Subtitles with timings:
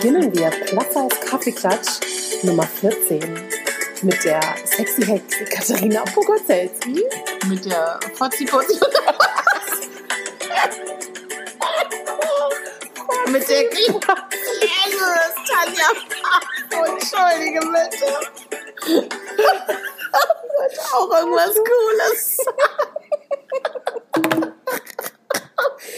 [0.00, 2.00] beginnen wir Plaza Kaffeeklatsch
[2.42, 3.20] Nummer 14
[4.00, 7.04] mit der sexy Hexe Katharina Pogozelski.
[7.46, 8.80] Mit der Fotzi Fotzi.
[13.26, 14.14] Mit der Jesus,
[15.46, 15.90] Tanja.
[16.72, 18.10] Oh, entschuldige bitte.
[20.60, 22.22] Das auch irgendwas Cooles.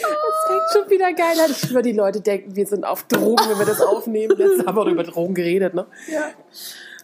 [0.02, 1.46] Das fängt schon wieder geil.
[1.50, 4.36] Ich schwöre, die Leute denken, wir sind auf Drogen, wenn wir das aufnehmen.
[4.36, 5.86] Letztes haben wir über Drogen geredet, ne?
[6.10, 6.30] Ja.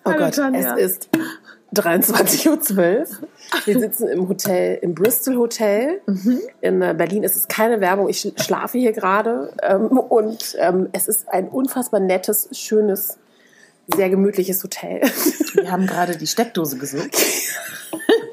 [0.05, 0.77] Oh Hallo, Gott, Tanja.
[0.77, 1.09] es ist
[1.75, 3.07] 23.12 Uhr.
[3.67, 6.01] Wir sitzen im Hotel, im Bristol Hotel.
[6.61, 8.09] In äh, Berlin ist es keine Werbung.
[8.09, 9.53] Ich sch- schlafe hier gerade.
[9.63, 13.19] Ähm, und ähm, es ist ein unfassbar nettes, schönes,
[13.95, 15.01] sehr gemütliches Hotel.
[15.55, 17.11] Wir haben gerade die Steckdose gesucht.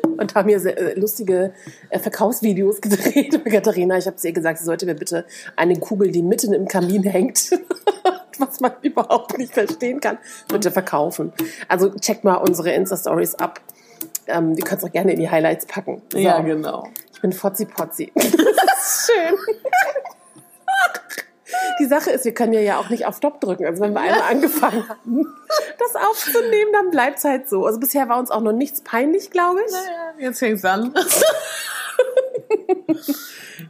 [0.06, 1.54] und haben hier sehr, äh, lustige
[1.90, 3.44] äh, Verkaufsvideos gedreht.
[3.46, 5.26] Katharina, ich habe zu ihr gesagt, sie sollte mir bitte
[5.56, 7.52] eine Kugel, die mitten im Kamin hängt,
[8.40, 11.34] was man überhaupt nicht verstehen kann, bitte verkaufen.
[11.68, 13.62] Also checkt mal unsere Insta-Stories ab.
[14.28, 16.02] Ähm, wir können es auch gerne in die Highlights packen.
[16.12, 16.18] So.
[16.18, 16.88] Ja, genau.
[17.14, 18.12] Ich bin Fotzi Potzi.
[18.76, 19.36] Das ist schön.
[21.80, 23.66] Die Sache ist, wir können ja ja auch nicht auf Stopp drücken.
[23.66, 25.36] Also wenn wir einmal angefangen haben,
[25.80, 27.66] das aufzunehmen, dann bleibt es halt so.
[27.66, 29.72] Also bisher war uns auch noch nichts peinlich, glaube ich.
[29.72, 30.94] Naja, jetzt fängt's an.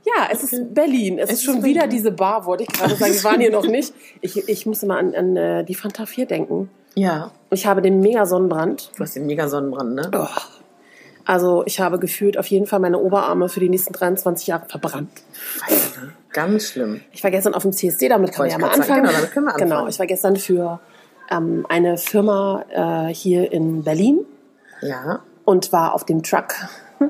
[0.06, 1.18] Ja, es ist Berlin.
[1.18, 3.14] Es, Es ist schon ist wieder diese Bar, wollte ich gerade sagen.
[3.14, 3.94] Wir waren hier noch nicht.
[4.22, 6.70] Ich, ich musste mal an, an äh, die Fanta 4 denken.
[6.96, 7.32] Ja.
[7.50, 8.92] Ich habe den mega Sonnenbrand.
[8.96, 10.12] Du hast den mega Sonnenbrand, ne?
[10.14, 10.28] Oh.
[11.26, 15.10] Also ich habe gefühlt auf jeden Fall meine Oberarme für die nächsten 23 Jahre verbrannt.
[16.32, 17.02] Ganz schlimm.
[17.12, 18.92] Ich war gestern auf dem CSD, damit kann man ja mal grad sagen.
[18.92, 19.04] anfangen.
[19.06, 19.70] Genau, damit können wir anfangen.
[19.72, 20.80] Genau, ich war gestern für
[21.32, 22.66] ähm, eine Firma
[23.10, 24.20] äh, hier in Berlin
[24.82, 25.22] Ja.
[25.46, 26.54] und war auf dem Truck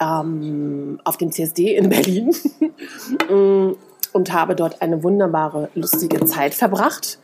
[0.00, 2.34] ähm, auf dem CSD in Berlin
[3.30, 3.72] Mm,
[4.12, 7.18] und habe dort eine wunderbare, lustige Zeit verbracht.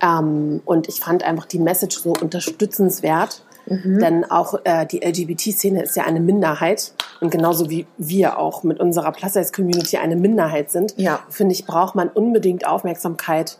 [0.00, 5.96] Ähm, und ich fand einfach die Message so unterstützenswert, denn auch äh, die LGBT-Szene ist
[5.96, 11.20] ja eine Minderheit und genauso wie wir auch mit unserer Plus-Size-Community eine Minderheit sind, Ja.
[11.30, 13.58] finde ich, braucht man unbedingt Aufmerksamkeit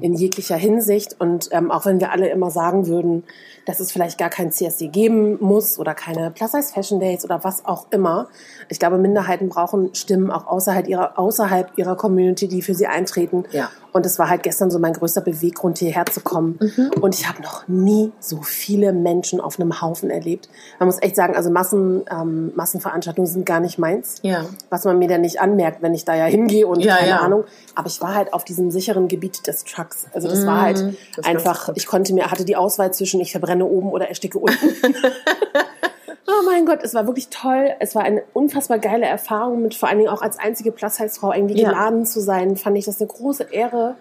[0.00, 1.16] in jeglicher Hinsicht.
[1.18, 3.24] Und ähm, auch wenn wir alle immer sagen würden,
[3.66, 7.86] dass es vielleicht gar kein CSD geben muss oder keine Plus-Size-Fashion Days oder was auch
[7.90, 8.28] immer.
[8.68, 13.44] Ich glaube, Minderheiten brauchen Stimmen auch außerhalb ihrer, außerhalb ihrer Community, die für sie eintreten.
[13.52, 13.70] Ja.
[13.92, 16.58] Und es war halt gestern so mein größter Beweggrund, hierher zu kommen.
[17.00, 20.48] Und ich habe noch nie so viele Menschen auf einem Haufen erlebt.
[20.78, 24.46] Man muss echt sagen, also Massen, ähm, Massenveranstaltungen sind gar nicht meins Ja.
[24.70, 27.18] was man mir dann nicht anmerkt, wenn ich da ja hingehe und Ja, keine ja.
[27.18, 27.44] Ahnung.
[27.74, 30.06] Aber ich war halt auf diesem sicheren Gebiet des Trucks.
[30.12, 30.96] Also das war halt Mhm.
[31.16, 31.86] das einfach, ich.
[31.86, 34.56] konnte mir, hatte die Auswahl zwischen ich verbrenne oben oder ersticke unten.
[36.26, 37.70] oh mein Gott, es war wirklich toll.
[37.80, 41.60] Es war eine unfassbar geile Erfahrung, mit vor allen Dingen auch als einzige Plus-Size-Frau irgendwie
[41.60, 41.70] Ja.
[41.70, 42.56] geladen zu sein.
[42.56, 43.96] Fand ich das eine große Ehre.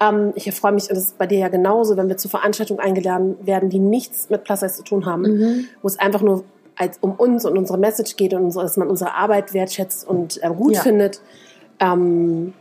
[0.00, 2.80] Ähm, ich freue mich, und das ist bei dir ja genauso, wenn wir zu Veranstaltungen
[2.80, 5.64] eingeladen werden, die nichts mit Plus-Size zu tun haben, Mhm.
[5.82, 6.44] wo es einfach nur
[6.76, 10.48] als um uns und unsere Message geht und dass man unsere Arbeit wertschätzt und äh,
[10.50, 10.82] gut Ja.
[10.82, 11.20] findet.
[11.80, 12.54] Ähm,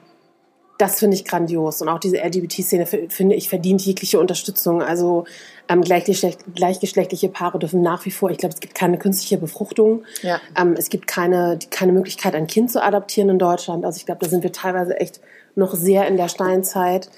[0.77, 1.81] das finde ich grandios.
[1.81, 4.81] Und auch diese LGBT-Szene finde ich verdient jegliche Unterstützung.
[4.81, 5.25] Also
[5.69, 10.03] ähm, gleichgeschlecht, gleichgeschlechtliche Paare dürfen nach wie vor, ich glaube, es gibt keine künstliche Befruchtung.
[10.21, 10.39] Ja.
[10.57, 13.85] Ähm, es gibt keine, keine Möglichkeit, ein Kind zu adoptieren in Deutschland.
[13.85, 15.19] Also ich glaube, da sind wir teilweise echt
[15.55, 17.09] noch sehr in der Steinzeit.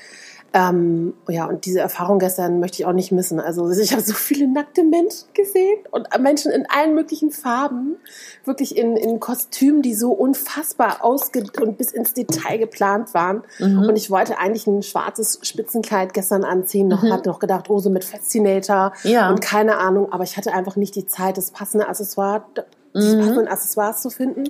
[0.54, 3.40] Ähm, ja, und diese Erfahrung gestern möchte ich auch nicht missen.
[3.40, 7.98] Also ich habe so viele nackte Menschen gesehen und Menschen in allen möglichen Farben,
[8.46, 13.44] wirklich in, in Kostümen, die so unfassbar ausge und bis ins Detail geplant waren.
[13.60, 17.90] Und ich wollte eigentlich ein schwarzes Spitzenkleid gestern anziehen, noch hatte noch gedacht, oh so
[17.90, 19.30] mit Fascinator Ja.
[19.30, 22.44] und keine Ahnung, aber ich hatte einfach nicht die Zeit, das passende Accessoire,
[22.96, 24.46] die passenden Accessoires zu finden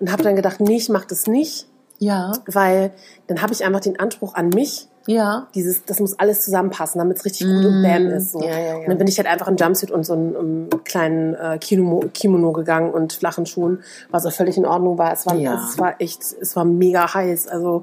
[0.00, 1.68] und habe dann gedacht, nee, ich mach das nicht,
[2.00, 2.32] Ja.
[2.46, 2.92] weil
[3.28, 5.46] dann habe ich einfach den Anspruch an mich, Ja.
[5.54, 8.32] dieses, das muss alles zusammenpassen, damit es richtig gut und bam ist.
[8.32, 8.40] So.
[8.42, 8.76] Ja, ja, ja.
[8.76, 12.08] Und dann bin ich halt einfach in Jumpsuit und so einen um, kleinen äh, Kimono,
[12.14, 15.12] Kimono gegangen und flachen Schuhen, was auch völlig in Ordnung war.
[15.12, 15.62] Es war, Ja.
[15.68, 17.48] es war echt, es war mega heiß.
[17.48, 17.82] Also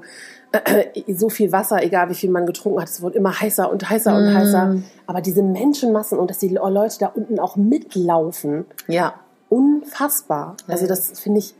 [1.14, 4.14] so viel Wasser, egal wie viel man getrunken hat, es wurde immer heißer und heißer
[4.14, 4.34] und Mm.
[4.36, 4.76] heißer.
[5.06, 9.14] Aber diese Menschenmassen und dass die Leute da unten auch mitlaufen, Ja.
[9.48, 10.56] unfassbar.
[10.68, 11.54] Also das finde ich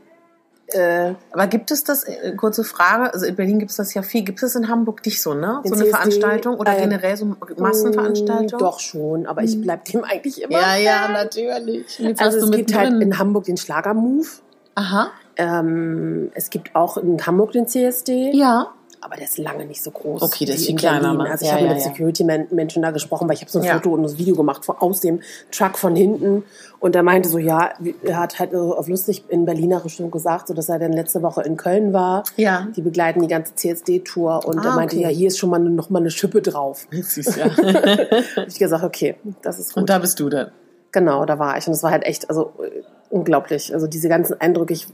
[0.67, 4.01] äh, Aber gibt es das, äh, kurze Frage, also in Berlin gibt es das ja
[4.01, 5.61] viel, gibt es in Hamburg nicht so, ne?
[5.63, 8.59] So eine CSD, Veranstaltung oder äh, generell so Massenveranstaltung?
[8.59, 10.53] Doch schon, aber ich bleib dem eigentlich immer.
[10.53, 11.13] Ja, ja, fern.
[11.13, 11.99] natürlich.
[11.99, 13.11] Jetzt Also es gibt halt mittendrin.
[13.11, 14.41] in Hamburg den Schlagermove.
[14.75, 15.11] Aha.
[15.35, 18.31] Ähm, es gibt auch in Hamburg den CSD.
[18.33, 18.73] Ja.
[19.03, 20.21] Aber der ist lange nicht so groß.
[20.21, 21.17] Okay, der ist viel in kleiner, Berlin.
[21.19, 21.31] ne?
[21.31, 21.89] Also ich Ja, habe ja, mit ja.
[21.89, 23.65] Security-Menschen da gesprochen, weil ich habe so ein.
[23.65, 25.21] Foto und das Video gemacht von, aus dem
[25.51, 26.43] Truck von hinten
[26.79, 27.71] und er meinte so, ja,
[28.03, 31.21] er hat halt so auf lustig in Berliner Richtung gesagt, so dass er dann letzte
[31.21, 32.23] Woche in Köln war.
[32.37, 32.67] Ja.
[32.75, 35.03] Die begleiten die ganze CSD-Tour und Ah, er meinte, okay.
[35.03, 36.87] ja, hier ist schon mal noch mal eine Schippe drauf.
[36.91, 37.45] Süß, ja.
[38.35, 39.81] Hab ich gesagt, okay, das ist gut.
[39.81, 40.51] Und da bist du dann.
[40.91, 41.65] Genau, da war ich.
[41.67, 43.73] Und es war halt echt, also äh, unglaublich.
[43.73, 44.87] Also diese ganzen Eindrücke, ich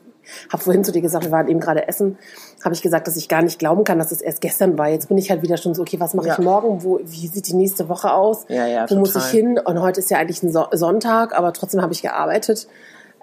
[0.51, 2.18] habe vorhin zu dir gesagt, wir waren eben gerade essen,
[2.63, 4.88] habe ich gesagt, dass ich gar nicht glauben kann, dass es erst gestern war.
[4.89, 6.33] Jetzt bin ich halt wieder schon so, okay, was mache Ja.
[6.33, 6.83] ich morgen?
[6.83, 8.45] Wo, wie sieht die nächste Woche aus?
[8.48, 9.27] Ja, ja, Wo muss total.
[9.27, 9.60] ich hin?
[9.63, 12.68] Und heute ist ja eigentlich ein so Sonntag, aber trotzdem habe ich gearbeitet.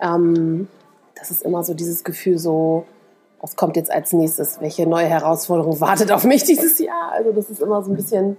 [0.00, 0.68] Ähm,
[1.18, 2.84] das ist immer so dieses Gefühl so,
[3.40, 4.60] was kommt jetzt als nächstes?
[4.60, 7.12] Welche neue Herausforderung wartet auf mich dieses Jahr?
[7.12, 8.36] Also das ist immer so ein bisschen,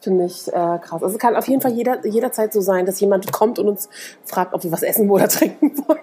[0.00, 1.02] finde ich, äh, krass.
[1.02, 3.88] Also es kann auf jeden Fall jeder, jederzeit so sein, dass jemand kommt und uns
[4.24, 6.00] fragt, ob wir was essen oder trinken wollen.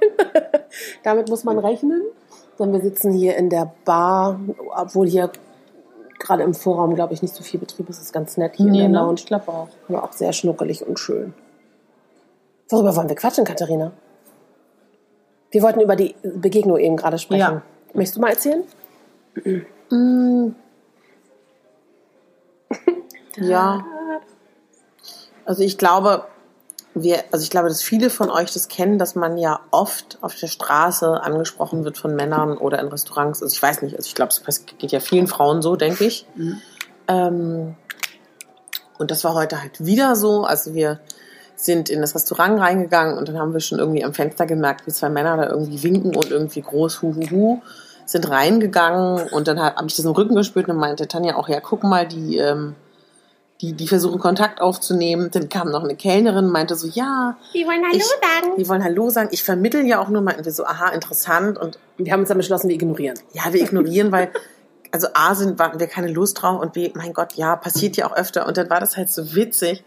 [1.04, 2.02] Damit muss man rechnen.
[2.60, 4.40] Denn wir sitzen hier in der Bar,
[4.76, 5.32] obwohl hier
[6.20, 7.98] gerade im Vorraum, glaube ich, nicht so viel Betrieb ist.
[7.98, 9.16] Es ist ganz nett hier in der Lounge.
[9.20, 9.68] ich glaube auch.
[9.90, 11.34] Aber auch sehr schnuckelig und schön.
[12.70, 13.92] Worüber wollen wir quatschen, Katharina?
[15.52, 17.40] Wir wollten über die Begegnung eben gerade sprechen.
[17.40, 17.62] Ja.
[17.94, 18.64] Möchtest du mal erzählen?
[23.38, 23.86] Ja.
[25.46, 26.26] Also ich glaube,
[26.96, 30.34] wir, also ich glaube, dass viele von euch das kennen, dass man ja oft auf
[30.36, 33.44] der Straße angesprochen wird von Männern oder in Restaurants.
[33.44, 36.26] Also ich weiß nicht, also ich glaube, es geht ja vielen Frauen so, denke ich.
[37.10, 37.76] Ähm,
[38.98, 40.46] und das war heute halt wieder so.
[40.46, 41.02] Also wir
[41.58, 44.92] sind in das Restaurant reingegangen und dann haben wir schon irgendwie am Fenster gemerkt, wie
[44.92, 47.62] zwei Männer da irgendwie winken und irgendwie groß hu hu hu
[48.06, 51.60] sind reingegangen und dann habe ich das im Rücken gespürt und meinte Tanja auch, ja,
[51.60, 52.76] guck mal, die, ähm,
[53.66, 55.30] die, die versuchen Kontakt aufzunehmen.
[55.32, 58.04] Dann kam noch eine Kellnerin, meinte so, ja, Die wollen ich,
[58.58, 59.30] die wollen Hallo sagen.
[59.32, 62.38] Ich vermittel ja auch nur, meinten wir so, aha, interessant und Wir haben uns dann
[62.38, 63.18] beschlossen, wir ignorieren.
[63.34, 64.30] ja, wir ignorieren, weil,
[64.92, 68.08] also A, sind, hatten wir keine Lust drauf und B, mein Gott, ja, passiert ja
[68.08, 68.48] auch öfter.
[68.48, 69.84] Und dann war das halt so witzig,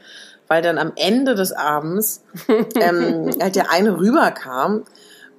[0.49, 2.25] weil dann am Ende des Abends
[2.81, 4.85] ähm, halt der eine rüberkam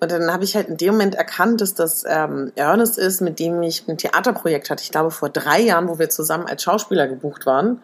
[0.01, 3.39] und dann habe ich halt in dem Moment erkannt, dass das ähm, Ernest ist, mit
[3.39, 4.81] dem ich ein Theaterprojekt hatte.
[4.83, 7.81] Ich glaube, vor drei Jahren, wo wir zusammen als Schauspieler gebucht waren.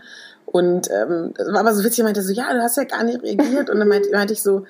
[0.56, 3.04] Und ähm, das war aber so witzig, er meinte so, ja, du hast ja gar
[3.04, 3.70] nicht reagiert.
[3.70, 4.66] Und dann meinte, meinte ich so,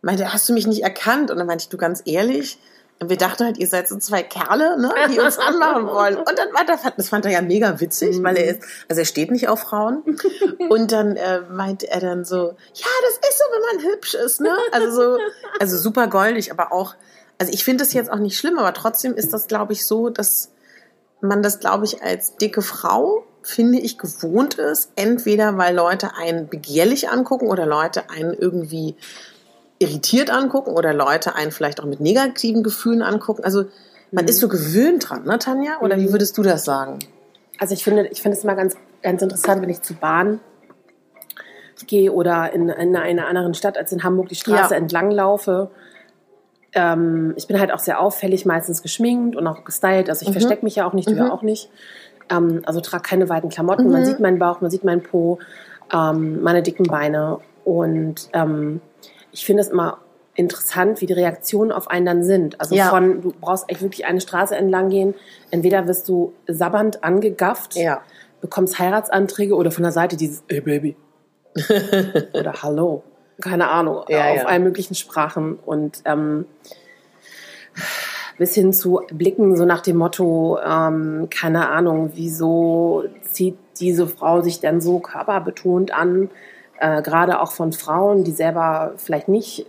[0.00, 1.32] meinte, hast du mich nicht erkannt?
[1.32, 2.60] Und dann meinte ich, du ganz ehrlich,
[3.04, 6.18] wir dachten halt, ihr seid so zwei Kerle, ne, die uns anmachen wollen.
[6.18, 9.06] Und dann war das, das fand er ja mega witzig, weil er ist, also er
[9.06, 10.04] steht nicht auf Frauen.
[10.68, 12.36] Und dann äh, meinte er dann so,
[12.74, 14.56] ja, das ist so, wenn man hübsch ist, ne?
[14.70, 15.18] Also so,
[15.58, 16.94] also super goldig, aber auch,
[17.38, 20.10] also ich finde das jetzt auch nicht schlimm, aber trotzdem ist das, glaube ich, so,
[20.10, 20.52] dass
[21.20, 24.90] man das, glaube ich, als dicke Frau, finde ich, gewohnt ist.
[24.96, 28.96] Entweder weil Leute einen begehrlich angucken oder Leute einen irgendwie
[29.78, 33.44] irritiert angucken oder Leute einen vielleicht auch mit negativen Gefühlen angucken.
[33.44, 33.66] Also
[34.10, 35.80] man ist so gewöhnt dran, ne, Tanja?
[35.80, 37.00] Oder wie würdest du das sagen?
[37.58, 40.40] Also ich finde, ich finde es immer ganz, ganz interessant, wenn ich zur Bahn
[41.86, 44.80] gehe oder in, in einer anderen Stadt als in Hamburg die Straße Ja.
[44.80, 45.70] entlang laufe.
[46.72, 50.08] Ähm, ich bin halt auch sehr auffällig, meistens geschminkt und auch gestylt.
[50.08, 51.70] Also ich verstecke mich ja auch nicht, du ja auch nicht.
[52.30, 53.90] Ähm, also trage keine weiten Klamotten.
[53.90, 55.38] Man sieht meinen Bauch, man sieht meinen Po,
[55.92, 57.38] ähm, meine dicken Beine.
[57.64, 58.80] Und ähm,
[59.32, 59.98] ich finde es immer
[60.36, 62.60] interessant, wie die Reaktionen auf einen dann sind.
[62.60, 62.88] Also Ja.
[62.90, 65.14] von, du brauchst echt wirklich eine Straße entlang gehen.
[65.50, 68.00] Entweder wirst du sabbernd angegafft, Ja.
[68.40, 70.96] bekommst Heiratsanträge oder von der Seite dieses Ey Baby
[72.34, 73.04] oder Hallo.
[73.40, 76.46] Keine Ahnung, Ja, auf allen möglichen Sprachen und ähm,
[78.38, 84.40] bis hin zu Blicken so nach dem Motto, ähm, keine Ahnung, wieso zieht diese Frau
[84.42, 86.30] sich denn so körperbetont an,
[86.80, 89.66] äh, gerade auch von Frauen, die selber vielleicht nicht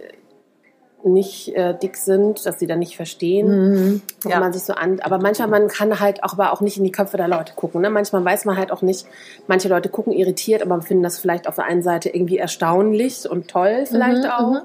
[1.08, 4.40] nicht äh, dick sind, dass sie dann nicht verstehen, wo Ja.
[4.40, 5.00] man sich so an.
[5.02, 7.80] Aber manchmal man kann halt auch, aber auch nicht in die Köpfe der Leute gucken.
[7.82, 7.92] Ne?
[7.92, 9.06] Manchmal weiß man halt auch nicht.
[9.46, 13.48] Manche Leute gucken irritiert, aber finden das vielleicht auf der einen Seite irgendwie erstaunlich und
[13.48, 14.62] toll vielleicht Mhm, auch.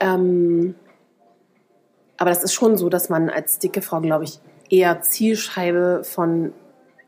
[0.00, 0.74] Ähm,
[2.18, 6.52] aber das ist schon so, dass man als dicke Frau, glaube ich, eher Zielscheibe von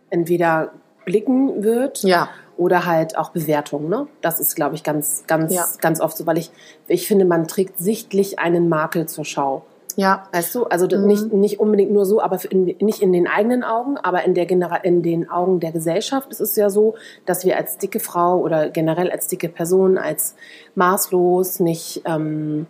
[0.09, 0.73] entweder
[1.05, 2.29] Blicken wird Ja.
[2.57, 3.89] oder halt auch Bewertungen.
[3.89, 4.07] Ne?
[4.23, 5.67] Das ist, glaube ich, ganz, ganz, Ja.
[5.81, 6.51] ganz oft so, weil ich,
[6.89, 9.65] ich finde, man trägt sichtlich einen Makel zur Schau.
[9.97, 10.23] Ja.
[10.33, 10.65] Weißt du?
[10.67, 11.07] Also Mhm.
[11.07, 14.47] nicht, nicht unbedingt nur so, aber in, nicht in den eigenen Augen, aber in, der
[14.47, 16.95] Genera in den Augen der Gesellschaft ist es ja so,
[17.27, 20.37] dass wir als dicke Frau oder generell als dicke Person, als
[20.77, 22.67] maßlos, nicht, ähm,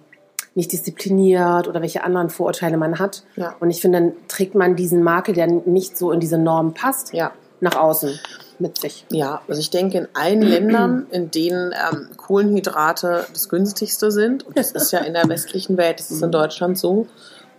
[0.55, 3.23] nicht diszipliniert oder welche anderen Vorurteile man hat.
[3.37, 3.55] Ja.
[3.61, 7.13] Und ich finde, dann trägt man diesen Makel, der nicht so in diese Norm passt,
[7.15, 7.33] Ja.
[7.61, 8.19] nach außen
[8.59, 9.07] mit sich.
[9.11, 14.59] Ja, also ich denke, in allen Ländern, in denen ähm, Kohlenhydrate das günstigste sind, und
[14.59, 17.07] das ist ja in der westlichen Welt, das ist in Deutschland so,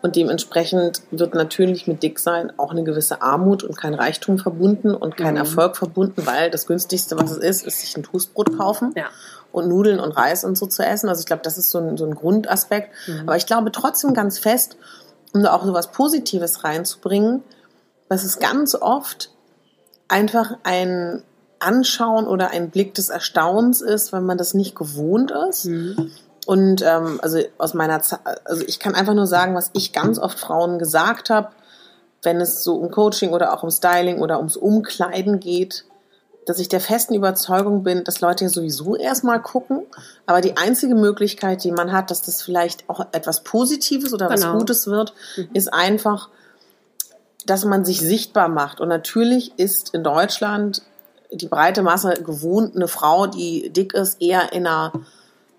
[0.04, 5.16] Und dementsprechend wird natürlich mit Dicksein auch eine gewisse Armut und kein Reichtum verbunden und
[5.16, 5.42] kein Mhm.
[5.42, 9.06] Erfolg verbunden, weil das günstigste, was es ist, ist sich ein Toastbrot kaufen Ja.
[9.52, 11.10] Und Nudeln und Reis und so zu essen.
[11.10, 12.92] Also ich glaube, das ist so ein, so ein Grundaspekt.
[13.08, 13.22] Mhm.
[13.22, 14.78] Aber ich glaube trotzdem ganz fest,
[15.34, 17.44] um da auch so was Positives reinzubringen,
[18.10, 19.32] dass es ganz oft
[20.08, 21.24] einfach ein
[21.60, 25.66] Anschauen oder ein Blick des Erstaunens ist, wenn man das nicht gewohnt ist.
[25.66, 26.12] Mhm.
[26.46, 30.18] Und ähm, also aus meiner Zeit, also ich kann einfach nur sagen, was ich ganz
[30.18, 31.50] oft Frauen gesagt habe,
[32.24, 35.86] wenn es so um Coaching oder auch um Styling oder ums Umkleiden geht,
[36.46, 39.84] dass ich der festen Überzeugung bin, dass Leute ja sowieso erstmal gucken,
[40.26, 44.42] aber die einzige Möglichkeit, die man hat, dass das vielleicht auch etwas Positives oder was
[44.42, 44.58] Genau.
[44.58, 45.14] Gutes wird,
[45.54, 46.30] ist einfach,
[47.46, 48.82] dass man sich sichtbar macht.
[48.82, 50.82] Und natürlich ist in Deutschland
[51.32, 54.92] die breite Masse gewohnt, eine Frau, die dick ist, eher in einer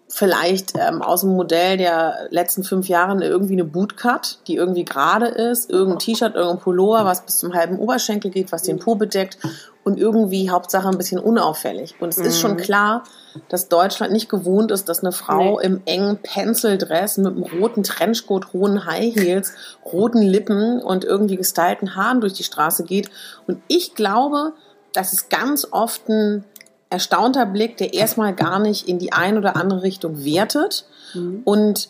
[0.09, 5.27] vielleicht ähm, aus dem Modell der letzten fünf Jahre irgendwie eine Bootcut, die irgendwie gerade
[5.27, 9.39] ist, irgendein T-Shirt, irgendein Pullover, was bis zum halben Oberschenkel geht, was den Po bedeckt
[9.85, 11.97] und irgendwie Hauptsache ein bisschen unauffällig.
[12.01, 13.03] Und es ist schon klar,
[13.49, 15.67] dass Deutschland nicht gewohnt ist, dass eine Frau Nee.
[15.67, 19.53] im engen Penseldress mit einem roten Trenchcoat, hohen High Heels,
[19.85, 23.11] roten Lippen und irgendwie gestylten Haaren durch die Straße geht.
[23.47, 24.53] Und ich glaube,
[24.93, 26.45] das ist ganz oft ein
[26.91, 30.85] erstaunter Blick, der erstmal gar nicht in die eine oder andere Richtung wertet.
[31.45, 31.89] Und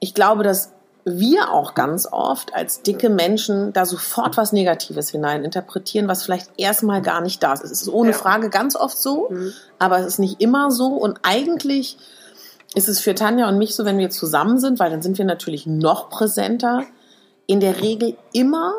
[0.00, 0.72] ich glaube, dass
[1.08, 7.00] wir auch ganz oft als dicke Menschen da sofort was Negatives hineininterpretieren, was vielleicht erstmal
[7.00, 7.62] gar nicht da ist.
[7.62, 8.16] Es ist ohne Ja.
[8.16, 9.30] Frage ganz oft so,
[9.78, 10.88] aber es ist nicht immer so.
[10.88, 11.96] Und eigentlich
[12.74, 15.24] ist es für Tanja und mich so, wenn wir zusammen sind, weil dann sind wir
[15.24, 16.82] natürlich noch präsenter,
[17.46, 18.74] in der Regel immer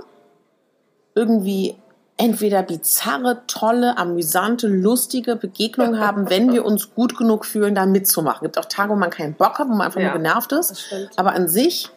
[1.15, 1.77] irgendwie
[2.17, 8.39] entweder bizarre, tolle, amüsante, lustige Begegnungen haben, wenn wir uns gut genug fühlen, da mitzumachen.
[8.47, 10.51] Es gibt auch Tage, wo man keinen Bock hat, wo man einfach Ja, nur genervt
[10.51, 10.93] ist.
[11.15, 11.89] Aber an sich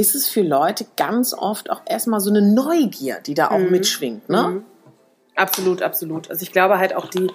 [0.00, 3.70] ist es für Leute ganz oft auch erstmal so eine Neugier, die da auch Mhm.
[3.70, 4.28] mitschwingt.
[4.28, 4.62] Ne?
[5.36, 6.28] Absolut, absolut.
[6.28, 7.28] Also ich glaube halt auch die,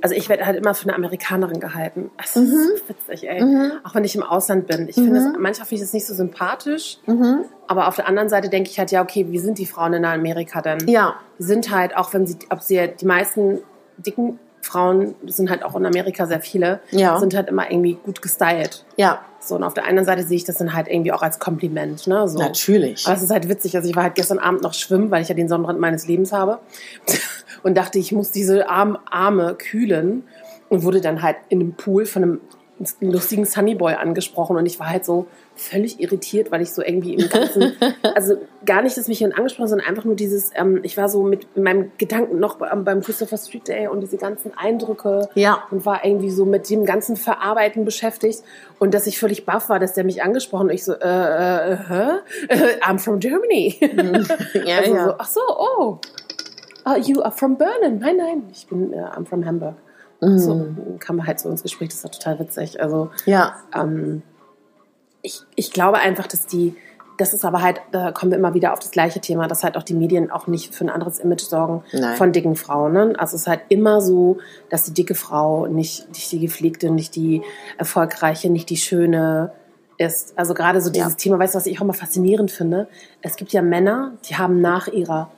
[0.00, 2.10] also ich werde halt immer für eine Amerikanerin gehalten.
[2.16, 2.56] Das ist Mhm.
[2.76, 3.42] so witzig, ey.
[3.84, 4.88] Auch wenn ich im Ausland bin.
[4.88, 6.98] Ich finde es, manchmal finde ich es nicht so sympathisch.
[7.06, 7.44] Mhm.
[7.66, 10.04] Aber auf der anderen Seite denke ich halt, ja, okay, wie sind die Frauen in
[10.04, 10.88] Amerika denn?
[10.88, 11.16] Ja.
[11.38, 13.58] Die sind halt, auch wenn sie, ob sie, die meisten
[13.98, 14.38] dicken
[14.70, 17.18] Frauen, das sind halt auch in Amerika sehr viele, Ja.
[17.18, 18.84] sind halt immer irgendwie gut gestylt.
[18.96, 21.38] Ja, So, und auf der anderen Seite sehe ich das dann halt irgendwie auch als
[21.38, 22.28] Kompliment, ne?
[22.28, 22.38] So.
[22.38, 23.06] natürlich.
[23.06, 23.74] Aber es ist halt witzig.
[23.74, 26.30] Also ich war halt gestern Abend noch schwimmen, weil ich ja den Sonnenbrand meines Lebens
[26.32, 26.58] habe.
[27.62, 30.24] Und dachte, ich muss diese armen Arme kühlen.
[30.68, 32.40] Und wurde dann halt in einem Pool von einem
[33.00, 34.56] lustigen Sunnyboy angesprochen.
[34.56, 35.26] Und ich war halt so
[35.60, 37.72] völlig irritiert, weil ich so irgendwie im ganzen,
[38.14, 38.36] also
[38.66, 41.56] gar nicht, dass mich jemand angesprochen, sondern einfach nur dieses, ähm, ich war so mit
[41.56, 45.62] meinem Gedanken noch beim, beim Christopher Street Day und diese ganzen Eindrücke Ja.
[45.70, 48.42] und war irgendwie so mit dem ganzen Verarbeiten beschäftigt
[48.78, 51.76] und dass ich völlig baff war, dass der mich angesprochen und ich so, äh, äh,
[51.76, 52.08] hä?
[52.82, 53.76] I'm from Germany.
[54.64, 55.04] Ja, also ja.
[55.04, 55.98] so, ach so, oh.
[56.84, 57.98] Ah, you are from Berlin.
[57.98, 59.74] Nein, nein, ich bin, äh, I'm from Hamburg.
[60.22, 62.78] So, dann kam halt so ins Gespräch, das war total witzig.
[62.82, 63.54] Also, Ja.
[63.74, 64.22] ähm,
[65.22, 66.74] ich, ich glaube einfach, dass die,
[67.18, 69.76] das ist aber halt, da kommen wir immer wieder auf das gleiche Thema, dass halt
[69.76, 72.16] auch die Medien auch nicht für ein anderes Image sorgen Nein.
[72.16, 72.92] von dicken Frauen.
[72.92, 73.14] Ne?
[73.18, 74.38] Also es ist halt immer so,
[74.70, 77.42] dass die dicke Frau nicht, nicht die gepflegte, nicht die
[77.76, 79.52] erfolgreiche, nicht die schöne
[79.98, 80.38] ist.
[80.38, 81.16] Also gerade so dieses Ja.
[81.16, 82.88] Thema, weißt du, was ich auch mal faszinierend finde?
[83.20, 85.30] Es gibt ja Männer, die haben nach ihrer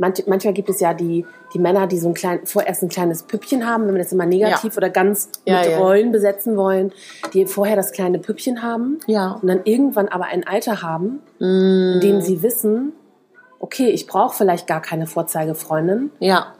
[0.00, 3.24] Manch, manchmal gibt es ja die, die Männer, die so ein klein, vorerst ein kleines
[3.24, 5.78] Püppchen haben, wenn wir das immer negativ oder ganz Ja, mit ja.
[5.78, 6.92] Rollen besetzen wollen,
[7.34, 9.38] die vorher das kleine Püppchen haben Ja.
[9.42, 12.92] und dann irgendwann aber ein Alter haben, Mm, in dem sie wissen,
[13.58, 16.54] okay, ich brauche vielleicht gar keine Vorzeigefreundin, ja.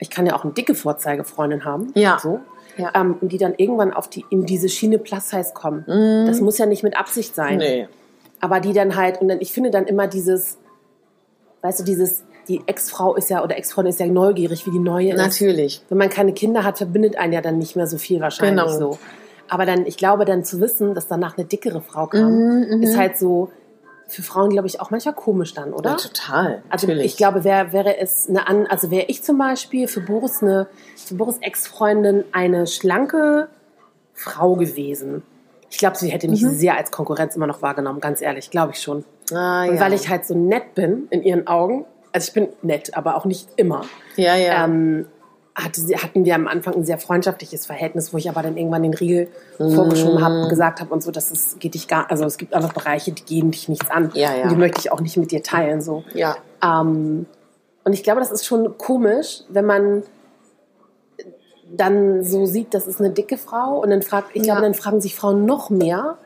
[0.00, 2.18] ich kann ja auch eine dicke Vorzeigefreundin haben, Ja.
[2.20, 2.40] so,
[2.76, 2.90] Ja.
[2.96, 5.84] ähm, und die dann irgendwann auf die in diese Schiene Plus Size kommen.
[6.26, 7.60] Das muss ja nicht mit Absicht sein, Mm.
[7.60, 7.88] Nee.
[8.40, 10.58] aber die dann halt und dann ich finde dann immer dieses,
[11.62, 15.12] weißt du, dieses die Ex-Frau ist ja oder Ex-Freundin ist ja neugierig, wie die neue
[15.12, 15.16] ist.
[15.16, 15.82] Natürlich.
[15.88, 18.92] Wenn man keine Kinder hat, verbindet einen ja dann nicht mehr so viel wahrscheinlich Genau.
[18.92, 18.98] so.
[19.48, 22.96] Aber dann, ich glaube, dann zu wissen, dass danach eine dickere Frau kam, Mhm, ist
[22.98, 23.50] halt so
[24.06, 25.90] für Frauen, glaube ich, auch manchmal komisch dann, oder?
[25.90, 26.62] Ja, total.
[26.68, 27.06] Also Natürlich.
[27.06, 30.66] ich glaube, wäre wäre es eine an, also wäre ich zum Beispiel für Boris eine
[30.96, 33.48] für Boris Ex-Freundin eine schlanke
[34.12, 35.22] Frau gewesen.
[35.70, 36.32] Ich glaube, sie hätte Mhm.
[36.32, 39.04] mich sehr als Konkurrenz immer noch wahrgenommen, ganz ehrlich, glaube ich schon.
[39.32, 39.80] ah, Und ja.
[39.80, 43.24] weil ich halt so nett bin in ihren Augen, also ich bin nett, aber auch
[43.24, 43.82] nicht immer,
[44.16, 44.64] ja, ja.
[44.64, 45.06] ähm,
[45.54, 48.94] hatte hatten wir am Anfang ein sehr freundschaftliches Verhältnis, wo ich aber dann irgendwann den
[48.94, 50.24] Riegel vorgeschoben Mm.
[50.24, 53.12] habe, gesagt habe und so, dass es geht dich gar, also es gibt einfach Bereiche,
[53.12, 54.10] die gehen dich nichts an.
[54.14, 54.44] Ja, ja.
[54.44, 56.04] Und die möchte ich auch nicht mit dir teilen, so.
[56.14, 56.36] ja.
[56.64, 57.26] Ähm,
[57.84, 60.02] und ich glaube, das ist schon komisch, wenn man
[61.72, 64.54] dann so sieht, das ist eine dicke Frau und dann fragt, ich Ja.
[64.54, 66.18] glaube, dann fragen sich Frauen noch mehr,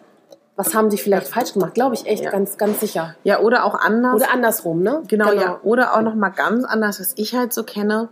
[0.57, 1.75] was haben sie vielleicht falsch gemacht?
[1.75, 2.31] Glaube ich echt, Ja.
[2.31, 3.15] ganz, ganz sicher.
[3.25, 4.15] Ja, oder auch anders.
[4.17, 5.03] Oder andersrum, ne?
[5.09, 5.59] Genau, ja.
[5.63, 8.09] Oder auch noch mal ganz anders, was ich halt so kenne,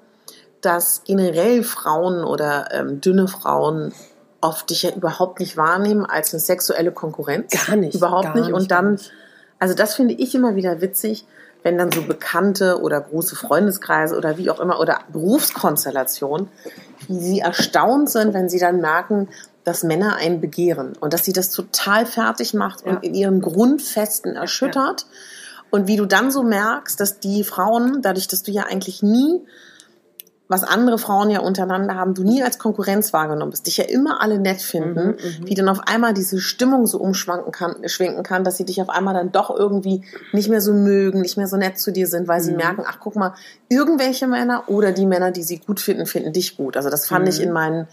[0.61, 3.93] dass generell Frauen oder ähm, dünne Frauen
[4.41, 7.53] oft dich ja überhaupt nicht wahrnehmen als eine sexuelle Konkurrenz.
[7.67, 8.47] Gar nicht, Überhaupt gar nicht.
[8.47, 8.99] nicht, Und dann,
[9.61, 11.25] also das finde ich immer wieder witzig,
[11.63, 16.49] wenn dann so Bekannte oder große Freundeskreise oder wie auch immer oder Berufskonstellationen,
[17.07, 19.29] wie sie erstaunt sind, wenn sie dann merken,
[19.64, 22.92] dass Männer einen begehren und dass sie das total fertig macht Ja.
[22.92, 25.07] und in ihren Grundfesten erschüttert.
[25.71, 29.40] Und wie du dann so merkst, dass die Frauen, dadurch, dass du ja eigentlich nie,
[30.49, 34.21] was andere Frauen ja untereinander haben, du nie als Konkurrenz wahrgenommen bist, dich ja immer
[34.21, 38.45] alle nett finden, Mhm, wie dann auf einmal diese Stimmung so umschwanken kann, schwenken kann,
[38.45, 41.57] dass sie dich auf einmal dann doch irgendwie nicht mehr so mögen, nicht mehr so
[41.57, 42.45] nett zu dir sind, weil Mhm.
[42.45, 43.33] sie merken, ach guck mal,
[43.71, 46.76] irgendwelche Männer oder die Männer, die sie gut finden, finden dich gut.
[46.76, 47.45] Also das fand ich Mhm.
[47.45, 47.88] in meinen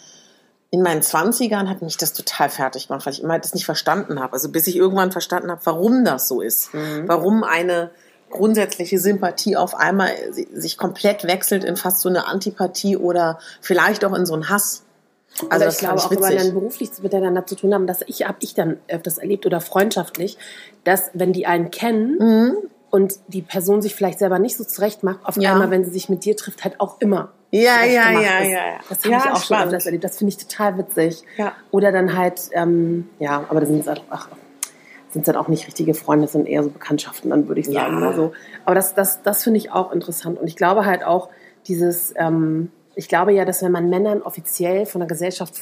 [0.71, 4.19] in meinen Zwanzigern hat mich das total fertig gemacht, weil ich immer das nicht verstanden
[4.19, 4.33] habe.
[4.33, 6.73] Also bis ich irgendwann verstanden habe, warum das so ist.
[6.73, 7.07] Mhm.
[7.07, 7.89] Warum eine
[8.29, 14.05] grundsätzliche Sympathie auf einmal si- sich komplett wechselt in fast so eine Antipathie oder vielleicht
[14.05, 14.83] auch in so einen Hass.
[15.49, 18.37] Also ich glaube auch, weil wir dann beruflich miteinander zu tun haben, dass ich habe
[18.41, 20.37] ich dann öfters erlebt oder freundschaftlich,
[20.83, 22.57] dass wenn die einen kennen Mhm.
[22.91, 25.51] Und die Person sich vielleicht selber nicht so zurecht macht, auf Ja.
[25.53, 27.31] einmal, wenn sie sich mit dir trifft, halt auch immer.
[27.51, 28.79] Ja, ja, ja, ja, ja.
[28.89, 29.67] Das habe Ja, ich auch schon spannend.
[29.67, 30.03] öfters erlebt.
[30.03, 31.23] Das finde ich total witzig.
[31.37, 31.53] Ja.
[31.71, 34.27] Oder dann halt, ähm, ja, aber das sind halt, ach,
[35.11, 38.03] sind dann auch nicht richtige Freunde, das sind eher so Bekanntschaften, dann würde ich sagen.
[38.03, 38.33] Also,
[38.65, 40.39] aber das, das, das finde ich auch interessant.
[40.39, 41.29] Und ich glaube halt auch,
[41.67, 45.59] dieses, ähm, ich glaube ja, dass wenn man Männern offiziell von der Gesellschaft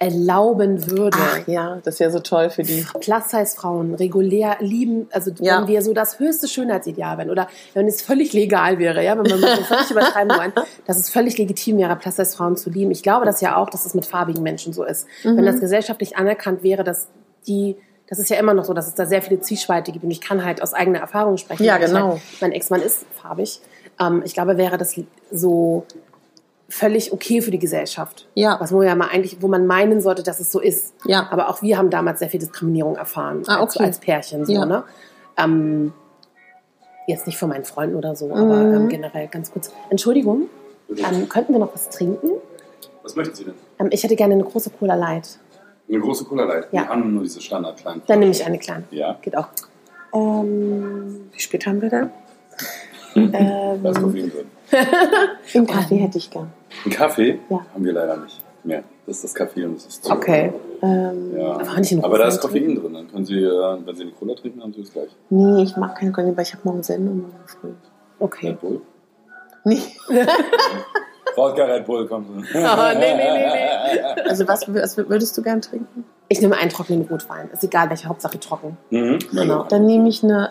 [0.00, 2.86] erlauben würde, Ach ja, das ist ja so toll für die.
[3.00, 5.60] Plus-Size-Frauen regulär lieben, also Ja.
[5.60, 9.30] wenn wir so das höchste Schönheitsideal wären oder wenn es völlig legal wäre, ja, wenn
[9.30, 10.52] mal so völlig übertreiben wollen,
[10.86, 12.90] dass es völlig legitim wäre, Plus-Size-Frauen zu lieben.
[12.90, 15.06] Ich glaube das ja auch, dass es mit farbigen Menschen so ist.
[15.22, 15.36] Mhm.
[15.36, 17.08] Wenn das gesellschaftlich anerkannt wäre, dass
[17.46, 17.76] die
[18.08, 20.20] das ist ja immer noch so, dass es da sehr viele Zwiespalte gibt und ich
[20.20, 21.62] kann halt aus eigener Erfahrung sprechen.
[21.62, 22.14] Ja, genau.
[22.14, 23.60] Halt, mein Ex-Mann ist farbig.
[24.00, 24.98] Ähm, ich glaube, wäre das
[25.30, 25.84] so
[26.70, 28.26] völlig okay für die Gesellschaft.
[28.34, 28.56] Ja.
[28.60, 30.94] Was wo ja mal eigentlich, wo man meinen sollte, dass es so ist.
[31.04, 31.28] Ja.
[31.30, 33.42] Aber auch wir haben damals sehr viel Diskriminierung erfahren.
[33.48, 33.84] Ah, als, okay.
[33.84, 34.64] als Pärchen so, Ja.
[34.64, 34.84] ne?
[35.36, 35.92] Ähm,
[37.06, 38.74] jetzt nicht von meinen Freunden oder so, aber Mhm.
[38.74, 39.72] ähm, generell ganz kurz.
[39.90, 40.48] Entschuldigung,
[40.88, 42.28] ähm, könnten wir noch was trinken?
[43.02, 43.54] Was möchten Sie denn?
[43.78, 45.38] Ähm, ich hätte gerne eine große Cola Light.
[45.88, 46.68] Eine große Cola Light.
[46.70, 46.82] Ja.
[46.82, 48.02] Wir haben nur diese Standard kleinen.
[48.06, 48.84] Dann nehme ich eine kleine.
[48.92, 49.18] Ja.
[49.20, 49.48] Geht auch.
[50.14, 52.10] Ähm, wie spät haben wir denn?
[53.32, 54.46] Da ist ähm, Koffein drin.
[55.54, 56.52] Im Kaffee hätte ich gern.
[56.84, 57.64] Einen Kaffee Ja.
[57.74, 58.82] haben wir leider nicht mehr.
[59.06, 60.12] Das ist das Kaffee und das ist zu.
[60.12, 60.52] Okay.
[60.82, 61.52] Ähm, Ja.
[61.56, 62.94] Aber Aber da ist Koffein drin.
[62.94, 65.10] Dann können Sie, äh, wenn Sie eine Cola trinken, haben Sie es gleich.
[65.30, 67.72] nee, ich mag keine Cola, weil ich habe morgen Sendung morgen früh.
[68.18, 68.48] Okay.
[68.50, 68.80] Red Bull.
[69.64, 69.78] Nee.
[71.34, 72.26] Vodka Red Bull, kommt.
[72.54, 76.04] Oh, nee, nee, nee, Also was, was würdest du gern trinken?
[76.28, 77.50] Ich nehme einen trockenen Rotwein.
[77.52, 78.76] Ist egal, welche Hauptsache trocken.
[78.90, 79.18] Mhm.
[79.32, 79.64] Genau.
[79.64, 80.50] Dann nehme ich eine.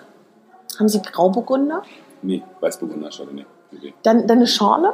[0.77, 1.83] Haben Sie Grauburgunder?
[2.21, 3.45] Nee, Weißburgunder, Chardonnay.
[3.75, 3.93] Okay.
[4.03, 4.93] Dann, dann eine Schorle?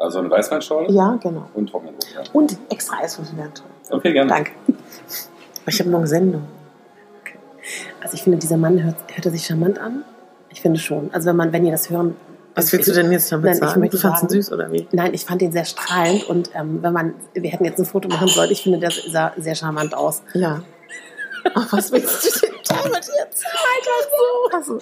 [0.00, 1.46] Also eine Weißweinschorle Ja, genau.
[1.54, 2.26] und trockenen Rotwein.
[2.32, 3.66] Und extra Eiswürfel wären toll.
[3.90, 4.30] Okay, gerne.
[4.30, 4.52] Danke.
[5.66, 6.42] Ich habe morgen Sendung.
[8.00, 10.04] Also ich finde, dieser Mann hört, hört er sich charmant an.
[10.48, 11.12] Ich finde schon.
[11.12, 12.16] Also wenn man, wenn ihr das hören.
[12.54, 13.90] Was willst du denn jetzt damit Nein, ich sagen?
[13.90, 14.88] Du fandst ihn süß oder wie?
[14.90, 18.08] Nein, ich fand ihn sehr strahlend und ähm, wenn man, wir hätten jetzt ein Foto
[18.08, 20.22] machen sollen, ich finde, der sah sehr charmant aus.
[20.32, 20.62] Ja.
[21.54, 23.40] Ach, was willst du denn damit jetzt?
[23.42, 24.56] so.
[24.56, 24.78] Also,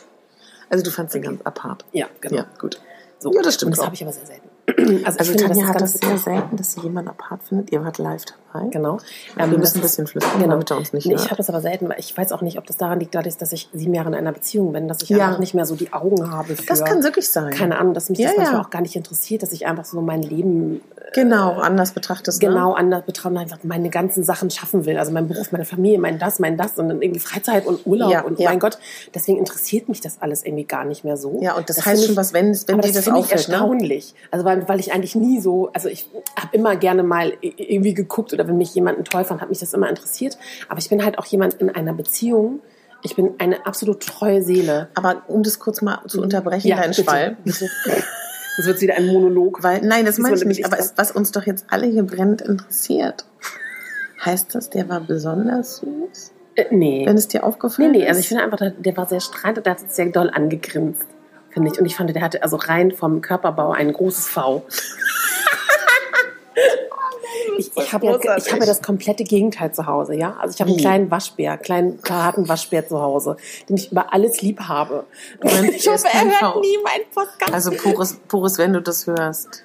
[0.70, 1.84] also du fandst ihn ganz apart.
[1.92, 2.36] Ja, genau.
[2.36, 2.80] Ja, gut.
[3.18, 3.32] So.
[3.32, 3.86] Ja, das stimmt Und das auch.
[3.86, 4.47] habe ich aber sehr selten.
[4.76, 7.72] Also, ich Also finde, Tanja das hat das sehr selten, dass sie jemanden apart findet.
[7.72, 8.68] Ihr wart live dabei.
[8.70, 8.98] Genau.
[9.36, 10.50] wir Ähm, müssen das ein bisschen flüstern, genau.
[10.52, 12.66] damit er uns nicht Nee, ich habe das aber selten, ich weiß auch nicht, ob
[12.66, 15.26] das daran liegt, dadurch, dass ich sieben Jahre in einer Beziehung bin, dass ich Ja.
[15.26, 16.66] einfach nicht mehr so die Augen habe für.
[16.66, 17.50] Das kann wirklich sein.
[17.52, 18.66] keine Ahnung, dass mich Ja, das manchmal ja.
[18.66, 20.80] auch gar nicht interessiert, dass ich einfach so mein Leben
[21.14, 22.42] Genau, anders betrachtest.
[22.42, 22.48] Ne?
[22.48, 24.98] genau anders betrachte und einfach meine ganzen Sachen schaffen will.
[24.98, 28.10] Also mein Beruf, meine Familie, mein das, mein das und dann irgendwie Freizeit und Urlaub
[28.10, 28.78] Ja, und mein Gott,
[29.14, 31.38] deswegen interessiert mich das alles irgendwie gar nicht mehr so.
[31.42, 33.24] Ja, und das, Das heißt schon ich- was, wenn, wenn dir das das finde ich
[33.26, 33.48] auffällt.
[33.48, 33.54] Ne?
[33.54, 34.14] erstaunlich.
[34.30, 38.32] Also weil, weil ich eigentlich nie so, also ich habe immer gerne mal irgendwie geguckt
[38.32, 40.38] oder wenn mich jemand toll fand, hat mich das immer interessiert.
[40.68, 42.60] Aber ich bin halt auch jemand in einer Beziehung.
[43.02, 44.88] Ich bin eine absolut treue Seele.
[44.94, 47.36] Aber um das kurz mal zu unterbrechen, dein bitte, Schwall.
[47.44, 47.68] bitte.
[48.56, 49.62] Das wird wieder ein Monolog.
[49.62, 50.58] Weil, nein, das Diesmal meine ich nicht.
[50.58, 53.24] ich Aber es, was uns doch jetzt alle hier brennend interessiert,
[54.24, 56.32] heißt das, der war besonders süß?
[56.56, 57.06] Äh, nee.
[57.06, 58.08] Wenn es dir Nee, aufgefallen nee, ist?
[58.08, 60.28] also ich finde einfach, der, der war sehr strahlend und der hat sich sehr doll
[60.28, 61.06] angegrinst,
[61.58, 61.80] finde ich.
[61.80, 64.64] Und ich fand, der hatte also rein vom Körperbau ein großes V.
[67.56, 70.36] Ich, ich habe ja, ich habe ja das komplette Gegenteil zu Hause, ja.
[70.38, 70.82] Also ich habe einen Wie?
[70.82, 73.36] kleinen Waschbär, kleinen harten Waschbär zu Hause,
[73.68, 75.04] den ich über alles lieb habe.
[75.42, 77.52] ich er hoffe, er hört nie meinen Podcast.
[77.52, 79.64] Also pures, pures, wenn du das hörst.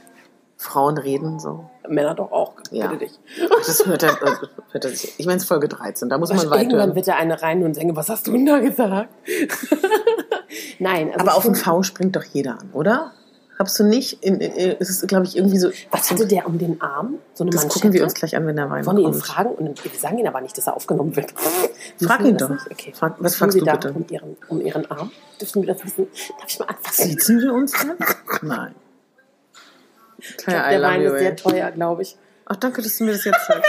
[0.63, 1.69] Frauen reden so.
[1.87, 2.87] Männer doch auch, Ja.
[2.87, 3.19] bitte dich.
[3.65, 4.31] Das hört er, äh,
[4.71, 5.13] hört er sich.
[5.17, 6.95] Ich meine, es ist Folge 13, da muss man Irgendwann weiter.
[6.95, 9.09] wird da eine rein und sagen, was hast du denn da gesagt?
[10.79, 13.11] Nein, also Aber auf den V springt doch jeder an, oder?
[13.59, 14.23] Habst du nicht?
[14.23, 15.69] In, in, ist es, glaube ich, irgendwie so.
[15.91, 17.19] Was hatte der um den Arm?
[17.35, 17.81] So eine Das Manschette?
[17.81, 19.51] gucken wir uns gleich an, wenn der Wein Wollen wir ihn fragen?
[19.51, 21.33] Und wir sagen ihn aber nicht, dass er aufgenommen wird.
[22.01, 22.49] Frag ihn doch.
[22.49, 22.65] nicht?
[22.71, 22.93] Okay.
[22.95, 23.93] Frag- was fragst Sie du da bitte?
[23.93, 25.11] Um ihren, um ihren Arm?
[25.39, 26.07] Dürfen wir das wissen?
[26.39, 27.09] Darf ich mal anfassen?
[27.11, 27.95] Sitzen wir uns dann?
[28.41, 28.75] Nein.
[30.37, 32.17] Kleiner glaub, der Wein you, ist sehr teuer, glaube ich.
[32.45, 33.63] Ach, danke, dass du mir das jetzt sagst.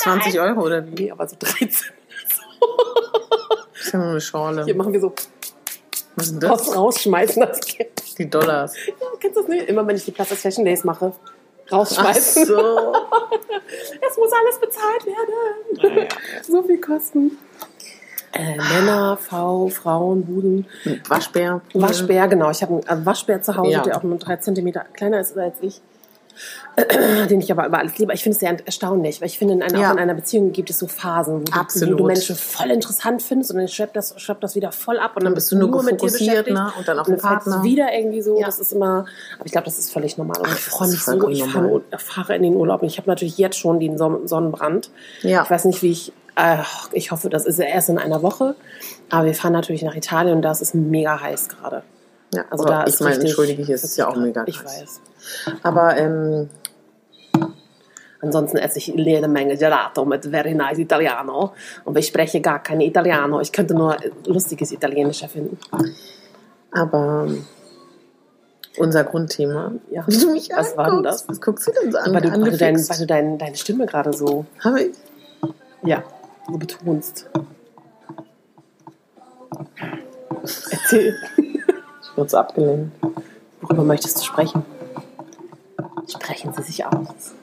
[0.00, 1.04] 20 Euro oder wie?
[1.04, 1.68] Nee, aber so 13.
[1.68, 1.80] Das
[3.80, 4.64] ist ja nur eine Schorle.
[4.64, 5.12] Hier machen wir so
[6.16, 6.76] Was ist denn raus, das?
[6.76, 7.42] rausschmeißen.
[7.42, 8.18] Das Kind.
[8.18, 8.74] Die Dollars.
[8.86, 9.68] Ja, kennst du das nicht?
[9.68, 11.12] Immer wenn ich die Platz des Fashion Days mache.
[11.66, 12.46] Ach Rausschmeißen.
[12.46, 12.92] so.
[14.10, 16.08] Es muss alles bezahlt werden.
[16.48, 17.36] so viel Kosten.
[18.32, 20.66] Äh, Männer, V, Frauen, Buden.
[21.08, 21.60] Waschbär.
[21.74, 22.50] Waschbär, genau.
[22.50, 23.82] Ich habe einen äh, Waschbär zu Hause, Ja.
[23.82, 25.80] der auch nur drei Zentimeter kleiner ist als ich.
[27.28, 28.12] den ich aber über alles liebe.
[28.14, 29.88] Ich finde es sehr erstaunlich, weil ich finde, in einer, Ja.
[29.88, 31.98] auch in einer Beziehung gibt es so Phasen, wo du, wo Absolut.
[32.00, 35.24] du Menschen voll interessant findest und dann schleppt das, schleppt das wieder voll ab und
[35.24, 36.56] dann, Dann bist du nur mit dir fokussiert, beschäftigt.
[36.56, 36.72] ne?
[36.78, 37.62] Und dann auf und den Partner.
[37.64, 38.38] wieder irgendwie so.
[38.38, 38.46] Ja.
[38.46, 40.38] Das ist immer, aber ich glaube, das ist völlig normal.
[40.40, 41.28] Und ich freue mich so.
[41.28, 44.90] Ich fahre, fahre in den Urlaub und ich habe natürlich jetzt schon den Son- Sonnenbrand.
[45.22, 45.42] Ja.
[45.42, 46.58] Ich weiß nicht, wie ich, äh,
[46.92, 48.54] ich hoffe, das ist ja erst in einer Woche.
[49.10, 51.82] Aber wir fahren natürlich nach Italien und da ist es mega heiß gerade.
[52.34, 54.16] Ja, Also aber da ich ist meine, richtig entschuldige, hier ist es 40 ja auch
[54.22, 54.80] mega Ich heiß.
[54.82, 55.00] weiß.
[55.62, 56.48] Aber ähm,
[58.20, 61.52] Ansonsten esse ich jede Menge Gelato mit Very Nice Italiano.
[61.84, 63.40] Und ich spreche gar kein Italiano.
[63.40, 65.56] Ich könnte nur lustiges Italienisch erfinden.
[66.72, 67.44] aber ähm,
[68.76, 69.72] unser Grundthema.
[69.90, 70.04] Ja.
[70.08, 71.20] Wie du mich Was war denn anguckst.
[71.22, 71.28] das?
[71.28, 72.12] Was guckst du denn so an?
[72.12, 74.96] Weil du, weil du, dein, weil du dein, deine Stimme gerade so, Habe ich?
[75.82, 76.02] ja,
[76.46, 77.30] so betonst.
[80.70, 81.14] Erzähl.
[82.10, 82.90] Ich wurde so abgelenkt.
[83.60, 84.64] Worüber möchtest du sprechen?
[86.10, 87.34] Sprechen Sie sich aus.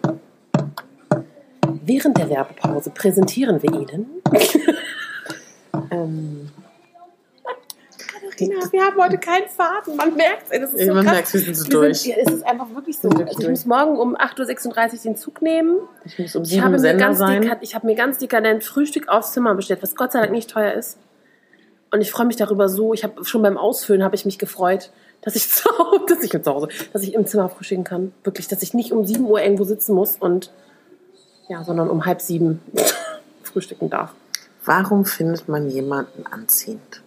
[1.86, 4.08] Während der Werbepause präsentieren wir Ihnen.
[5.92, 6.50] Ähm,
[8.32, 9.98] Katharina, wir haben heute keinen Faden.
[9.98, 10.72] Man merkt es.
[10.86, 12.00] Ja, man merkt's, wir sind so durch.
[12.02, 13.10] Sind, es ist einfach wirklich so.
[13.10, 15.78] Wirklich Also ich muss morgen um 8.36 Uhr den Zug nehmen.
[16.06, 17.44] ich muss um Ich habe, sieben mir Sender ganz sein.
[17.44, 20.50] deka- ich habe mir ganz dekadent Frühstück aufs Zimmer bestellt, was Gott sei Dank nicht
[20.50, 20.98] teuer ist.
[21.92, 22.94] Und ich freue mich darüber so.
[22.94, 24.92] Ich habe schon beim Ausfüllen habe ich mich gefreut,
[25.26, 28.14] dass ich zu Hause, dass ich zu Hause, dass ich im Zimmer frühstücken kann.
[28.24, 30.52] Wirklich, dass ich nicht um 7 Uhr irgendwo sitzen muss und
[31.50, 32.62] ja, sondern um halb sieben
[33.44, 34.12] frühstücken darf.
[34.64, 37.02] Warum findet man jemanden anziehend?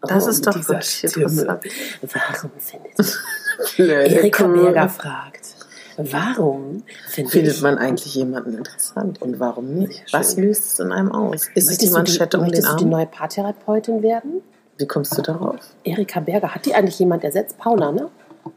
[0.00, 1.60] Das Oh, ist doch wirklich interessant.
[2.02, 2.98] Warum findet
[4.16, 5.54] Erika Berger fragt,
[5.96, 10.04] warum finde Findet man eigentlich jemanden interessant und warum nicht?
[10.12, 11.48] Was löst es in einem aus?
[11.54, 12.90] Ist es die Manschette um den möchtest du die Arm?
[12.90, 14.42] neue Paartherapeutin werden?
[14.78, 15.56] Wie kommst du darauf?
[15.84, 17.58] Erika Berger, hat die eigentlich jemand ersetzt?
[17.58, 18.10] Paula, ne?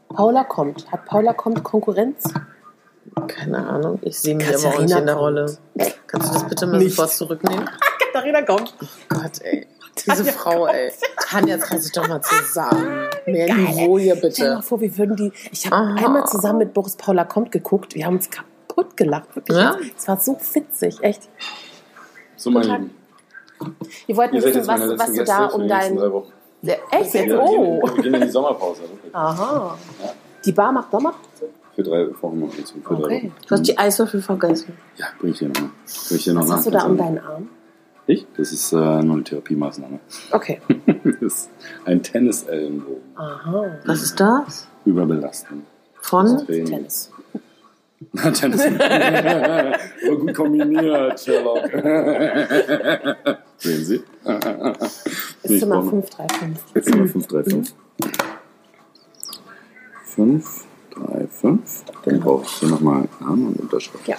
[0.08, 0.90] Paula kommt.
[0.90, 2.24] Hat Paula kommt Konkurrenz?
[3.28, 3.98] Keine Ahnung.
[4.02, 5.18] Ich sehe mich aber auch nicht in der kommt.
[5.18, 5.58] Rolle.
[6.06, 7.68] Kannst du das bitte mal sofort zurücknehmen?
[8.12, 8.74] Katharina kommt.
[9.08, 9.66] Gott, ey.
[10.04, 10.92] Diese Frau, ey.
[11.28, 13.08] Tanja, jetzt reiß dich doch mal zusammen.
[13.26, 14.62] Mehr Geil, Niveau hier Stell dir mal bitte.
[14.62, 15.32] vor, wir würden die.
[15.52, 17.94] Ich habe einmal zusammen mit Boris Paula kommt geguckt.
[17.94, 19.34] Wir haben uns kaputt gelacht.
[19.34, 19.56] Wirklich.
[19.56, 19.76] Ja?
[19.96, 21.28] Es war so witzig, echt.
[22.36, 22.94] So, meine Guten Lieben.
[24.06, 25.96] Wir wollten Ihr wissen, jetzt was, was du da um dein.
[26.62, 27.32] Ja, Echt jetzt?
[27.34, 27.80] Oh.
[27.82, 28.82] wir gehen in die Sommerpause.
[28.82, 29.14] Wirklich.
[29.14, 29.76] Aha.
[30.02, 30.10] Ja.
[30.44, 31.14] Die Bar macht Sommer.
[31.74, 32.74] Für drei Wochen noch dazu.
[32.82, 33.32] Für Okay.
[33.46, 34.72] Du hast die Eiswürfel vergessen.
[34.96, 35.54] Ja, bring ich dir noch.
[35.54, 35.70] Bring
[36.10, 36.56] ich dir noch Was nach.
[36.56, 37.48] hast du da um deinen Arm?
[38.06, 38.26] Ich?
[38.36, 39.98] Das ist äh, nur eine Therapiemaßnahme.
[40.30, 40.60] Okay.
[41.04, 41.50] das ist
[41.84, 43.02] ein Tennisellenbogen.
[43.16, 43.78] Aha.
[43.84, 44.68] Was ist das?
[44.84, 45.64] Überbelastung.
[46.00, 46.46] Von?
[46.46, 47.10] Tennis.
[48.34, 48.62] Tennis.
[48.62, 51.64] Aber gut kombiniert, Sherlock.
[53.58, 54.02] Sehen Sie?
[55.42, 56.84] Ist Zimmer brauche- 535.
[56.84, 57.74] Zimmer 535.
[60.04, 61.84] 535.
[62.04, 64.06] Dann brauche ich hier nochmal Namen und Unterschrift.
[64.06, 64.16] Ja.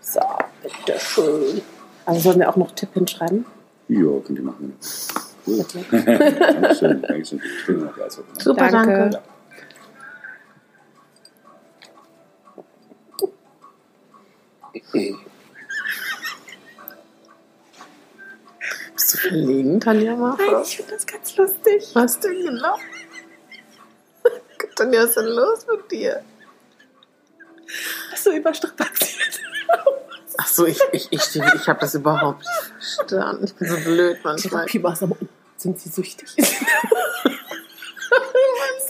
[0.00, 0.20] So,
[0.62, 1.62] bitteschön.
[2.04, 3.44] Also sollen wir auch noch Tipp hinschreiben?
[3.88, 4.76] Ja, könnt ihr machen.
[5.46, 5.64] Cool.
[5.64, 5.84] Bitte.
[6.40, 7.40] Dankeschön, Dankeschön.
[8.38, 9.10] Super, Danke.
[9.10, 9.22] danke.
[18.94, 20.16] Bist du verlegen, Tanja?
[20.16, 20.36] Mal?
[20.36, 21.90] Nein, ich finde das ganz lustig.
[21.94, 22.76] Was denn genau?
[24.76, 26.22] Tanja, was ist denn los mit dir?
[28.10, 29.40] Das so überstrapaziert.
[30.38, 33.44] Ach so, ich, ich, ich, ich, habe das überhaupt nicht verstanden.
[33.44, 34.66] Ich bin so blöd manchmal.
[34.66, 35.16] Therapie-Maßnahme.
[35.56, 36.28] Sind Sie süchtig?
[36.36, 36.46] das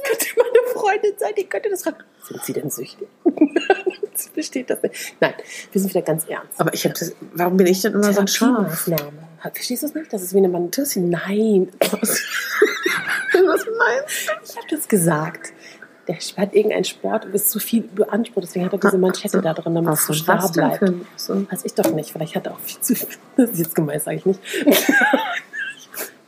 [0.03, 2.03] könnte meine Freundin sein, die könnte das fragen.
[2.23, 3.07] Sind Sie denn süchtig?
[4.15, 5.15] Sie versteht das nicht.
[5.21, 5.35] Nein,
[5.71, 6.61] wir sind wieder ganz ernst.
[6.61, 7.15] Aber ich habe das.
[7.33, 8.89] Warum bin ich denn immer so ein Schaf?
[9.53, 10.13] Verstehst du es nicht?
[10.13, 11.01] Das ist wie eine Mantussi.
[11.01, 11.71] Nein.
[11.81, 12.21] Was
[13.33, 14.33] meinst du?
[14.45, 15.53] Ich habe das gesagt.
[16.09, 19.53] Der hat irgendein Sport, du bist zu viel beansprucht, deswegen hat er diese Manschette da
[19.55, 20.83] drin, damit es so starr bleibt.
[20.83, 22.11] ein- so ein- Weiß ich doch nicht.
[22.13, 23.09] Vielleicht hat er auch viel zu viel.
[23.37, 24.41] Das ist jetzt gemein, sage ich nicht.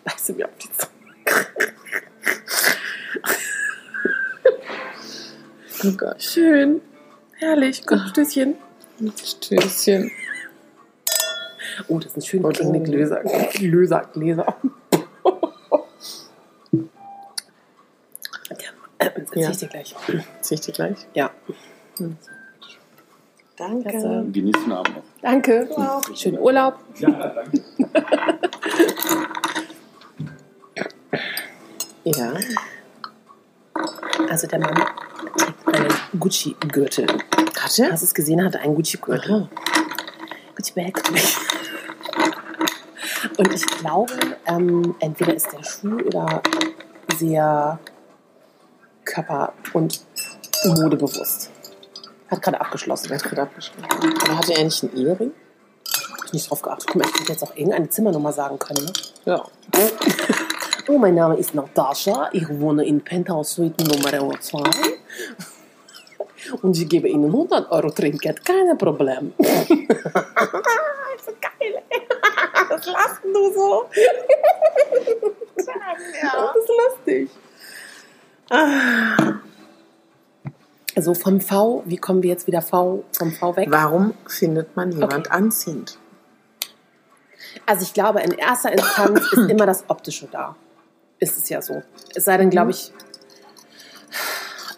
[0.04, 0.92] Weißt du mir auf die Zunge.
[5.84, 6.22] Oh Gott.
[6.22, 6.80] Schön.
[7.36, 7.86] Herrlich.
[7.86, 8.54] Gut, Stößchen.
[9.24, 10.10] Stößchen.
[11.86, 12.82] Oh, das sind schöne Oh, klingende oh.
[12.84, 13.22] Gläser.
[14.12, 14.56] Gläser,
[18.98, 19.06] Gläser.
[19.06, 19.50] Ja, das erzähl Ja.
[19.50, 19.94] ich dir gleich.
[20.40, 20.96] Zieh ich dir gleich?
[21.14, 21.30] Ja.
[23.56, 23.88] Danke.
[23.90, 24.26] Klasse.
[24.32, 25.02] Genießt den Abend noch.
[25.22, 25.66] Danke.
[25.66, 26.02] Du auch.
[26.16, 26.74] Schönen Urlaub.
[26.98, 27.62] Ja, danke.
[32.04, 32.32] Ja.
[34.30, 34.74] Also der Mann
[35.36, 37.06] trägt einen Gucci-Gürtel.
[37.06, 37.92] Hatte?
[37.92, 38.42] Hast du es gesehen?
[38.42, 39.30] Hatte einen Gucci-Gürtel.
[39.30, 39.48] Aha.
[40.56, 41.02] Gucci-Bag.
[43.36, 44.12] Und ich glaube,
[44.46, 46.42] ähm, entweder ist der Schuh oder
[47.18, 47.78] sehr
[49.08, 50.00] körper- und
[50.64, 51.50] modebewusst.
[52.30, 53.10] Hat gerade abgeschlossen.
[53.12, 53.84] Hat gerade abgeschlossen.
[54.24, 55.32] Aber hatte er nicht einen Ehering?
[56.12, 56.88] Hab ich nicht drauf geachtet.
[56.88, 58.84] Guck mal, ich hätte jetzt auch irgendeine Zimmernummer sagen können.
[58.84, 58.92] Ne?
[59.24, 59.44] Ja.
[60.90, 62.30] Oh, mein Name ist Natascha.
[62.32, 64.62] Ich wohne in Penthouse Suite Nummer 2.
[66.62, 68.42] Und ich gebe Ihnen 100 Euro Trinkgeld.
[68.42, 69.34] Kein Problem.
[69.38, 69.44] so
[71.42, 71.82] geil.
[72.70, 73.84] Was lachst du so?
[75.56, 77.30] Das ist lustig.
[80.96, 83.68] Also vom V, wie kommen wir jetzt wieder V, vom V weg?
[83.70, 85.28] Warum findet man jemand Okay.
[85.30, 85.98] anziehend?
[87.66, 90.56] Also ich glaube, in erster Instanz ist immer das Optische da.
[91.20, 91.82] Ist es ja so.
[92.14, 92.92] Es sei denn, glaube ich,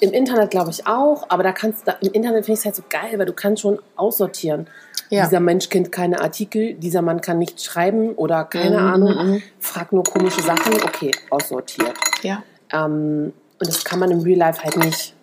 [0.01, 2.77] im Internet glaube ich auch, aber da kannst du, im Internet finde ich es halt
[2.77, 4.67] so geil, weil du kannst schon aussortieren.
[5.11, 5.25] Ja.
[5.25, 9.43] Dieser Mensch kennt keine Artikel, dieser Mann kann nicht schreiben oder keine Mhm, Ahnung, mhm.
[9.59, 11.95] fragt nur komische Sachen, okay, aussortiert.
[12.23, 12.43] Ja.
[12.73, 15.15] Ähm, und das kann man im Real Life halt nicht.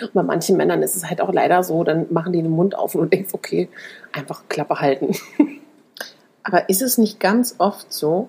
[0.00, 2.76] Und bei manchen Männern ist es halt auch leider so, dann machen die den Mund
[2.76, 3.68] auf und denkst, okay,
[4.12, 5.14] einfach Klappe halten.
[6.42, 8.28] Aber ist es nicht ganz oft so,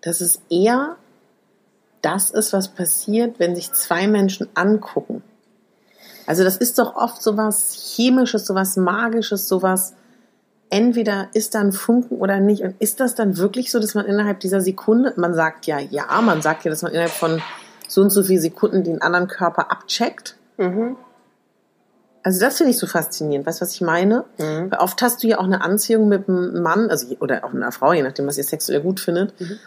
[0.00, 0.96] dass es eher
[2.02, 5.22] das ist, was passiert, wenn sich zwei Menschen angucken?
[6.26, 9.94] Also das ist doch oft sowas Chemisches, sowas Magisches, sowas
[10.70, 12.62] entweder ist da ein Funken oder nicht.
[12.62, 16.20] Und ist das dann wirklich so, dass man innerhalb dieser Sekunde, man sagt ja, ja,
[16.22, 17.40] man sagt ja, dass man innerhalb von
[17.88, 20.36] so und so vielen Sekunden den anderen Körper abcheckt.
[20.58, 20.96] Mhm.
[22.22, 23.46] Also das finde ich so faszinierend.
[23.46, 24.24] Weißt du, was ich meine?
[24.38, 24.70] Mhm.
[24.70, 27.72] Weil oft hast du ja auch eine Anziehung mit einem Mann, also oder auch einer
[27.72, 29.58] Frau, je nachdem, was ihr sexuell gut findet, Mhm.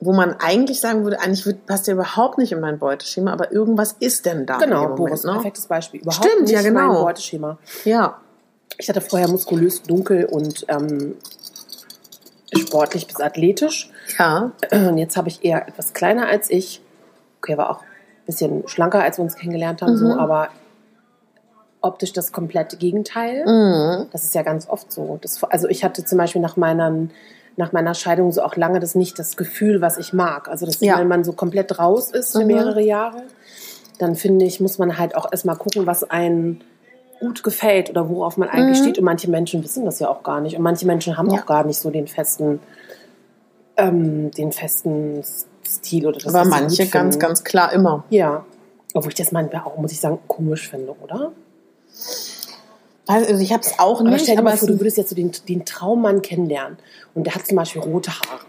[0.00, 3.96] wo man eigentlich sagen würde, eigentlich passt der überhaupt nicht in mein Beuteschema, aber irgendwas
[4.00, 4.58] ist denn da.
[4.58, 5.32] Genau, Boris, Moment, ne?
[5.34, 6.00] perfektes Beispiel.
[6.02, 6.88] Überhaupt Stimmt, nicht ja, genau.
[6.88, 7.58] mein Beuteschema.
[7.84, 8.20] Ja,
[8.78, 11.16] Ich hatte vorher muskulös, dunkel und ähm,
[12.56, 13.90] sportlich bis athletisch.
[14.18, 16.80] ja, Und jetzt habe ich eher etwas kleiner als ich.
[17.38, 20.12] Okay, war auch ein bisschen schlanker, als wir uns kennengelernt haben, so, Mhm.
[20.18, 20.48] aber
[21.80, 23.44] optisch das komplette Gegenteil.
[23.46, 24.06] mhm.
[24.12, 25.18] Das ist ja ganz oft so.
[25.20, 27.08] Das, also ich hatte zum Beispiel nach meiner,
[27.56, 30.48] nach meiner Scheidung so auch lange das nicht das Gefühl, was ich mag.
[30.48, 30.98] Also das, Ja.
[30.98, 32.46] wenn man so komplett raus ist für Mhm.
[32.46, 33.24] mehrere Jahre,
[33.98, 36.62] dann finde ich, muss man halt auch erstmal gucken, was einen
[37.22, 38.82] gut gefällt oder worauf man eigentlich Mhm.
[38.82, 38.98] steht.
[38.98, 40.56] Und manche Menschen wissen das ja auch gar nicht.
[40.56, 41.40] Und manche Menschen haben Ja.
[41.40, 42.58] auch gar nicht so den festen,
[43.76, 45.22] ähm, den festen
[45.66, 48.04] Stil oder das aber manche ganz, ganz klar immer.
[48.10, 48.44] Ja.
[48.94, 51.32] Obwohl ich das manchmal auch, muss ich sagen, komisch finde, oder?
[53.06, 55.10] Also ich habe es auch Aber nicht, stell dir aber mal vor, du würdest jetzt
[55.10, 56.78] so den, den Traummann kennenlernen
[57.14, 58.40] und der hat zum Beispiel rote Haare.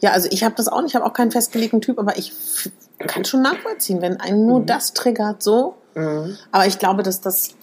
[0.00, 2.32] ja, also ich habe das auch nicht, ich habe auch keinen festgelegten Typ, aber ich
[3.06, 4.66] kann schon nachvollziehen, wenn einen nur Mhm.
[4.66, 5.74] das triggert, so.
[6.52, 7.54] Aber ich glaube, dass das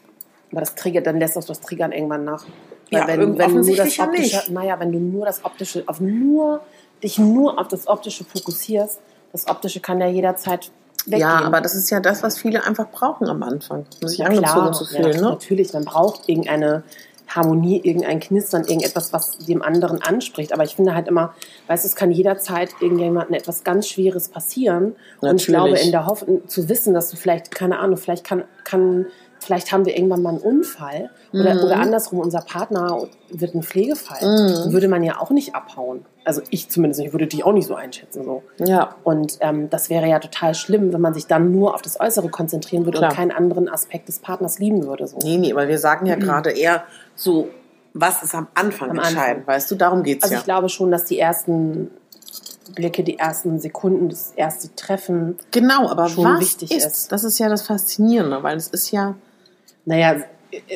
[0.54, 2.46] Aber das triggert, dann lässt auch das Triggern irgendwann nach.
[2.92, 4.50] Weil Ja, wenn, wenn du nur das ja optische, nicht.
[4.52, 6.62] naja, wenn du nur das optische, auf nur,
[7.04, 9.00] dich nur auf das optische fokussierst,
[9.32, 10.72] das optische kann ja jederzeit
[11.06, 11.20] weggehen.
[11.22, 14.28] Ja, aber das ist ja das, was viele einfach brauchen am Anfang, um sich Ja,
[14.28, 14.74] angezogen klar.
[14.74, 15.22] zu Ja, fühlen.
[15.22, 15.30] ne?
[15.32, 16.84] Natürlich, man braucht irgendeine
[17.28, 20.54] Harmonie, irgendein Knistern, irgendetwas, was dem anderen anspricht.
[20.54, 21.34] Aber ich finde halt immer,
[21.68, 24.96] weißt du, es kann jederzeit irgendjemandem etwas ganz Schweres passieren.
[25.22, 25.48] Und ich Natürlich.
[25.48, 29.08] glaube, in der Hoffnung zu wissen, dass du vielleicht, keine Ahnung, vielleicht kann, kann,
[29.44, 31.60] vielleicht haben wir irgendwann mal einen Unfall oder, Mhm.
[31.62, 34.20] oder andersrum, unser Partner wird ein Pflegefall.
[34.22, 34.74] Mhm.
[34.74, 36.06] Würde man ja auch nicht abhauen.
[36.26, 38.24] Also ich zumindest, ich würde dich auch nicht so einschätzen.
[38.24, 38.44] So.
[38.60, 42.00] Ja, Und ähm, das wäre ja total schlimm, wenn man sich dann nur auf das
[42.00, 43.12] Äußere konzentrieren würde Klar.
[43.12, 45.06] und keinen anderen Aspekt des Partners lieben würde.
[45.08, 45.18] So.
[45.24, 46.84] nee, nee, aber wir sagen ja gerade eher
[47.16, 47.50] so,
[47.94, 49.48] was ist am Anfang Am entscheidend, Anfang.
[49.48, 50.40] weißt du, darum geht's Also ja.
[50.40, 51.92] ich glaube schon, dass die ersten
[52.76, 57.12] Blicke, die ersten Sekunden, das erste Treffen, Genau, aber schon was wichtig ist, ist.
[57.12, 59.16] das ist ja das Faszinierende, weil es ist ja,
[59.86, 60.16] naja,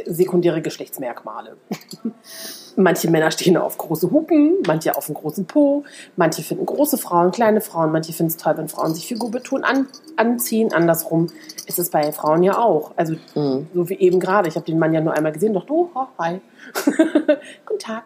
[0.05, 1.57] sekundäre Geschlechtsmerkmale.
[2.77, 5.83] manche Männer stehen auf große Hupen, manche auf einen großen Po,
[6.15, 9.87] manche finden große Frauen, kleine Frauen, manche finden es toll, wenn Frauen sich figurbetont an,
[10.15, 10.71] anziehen.
[10.73, 11.27] Andersrum
[11.65, 12.91] ist es bei Frauen ja auch.
[12.95, 13.67] Also Mhm.
[13.73, 14.47] so wie eben gerade.
[14.47, 16.39] Ich habe den Mann ja nur einmal gesehen, doch du, oh, hi.
[17.65, 18.03] Guten Tag.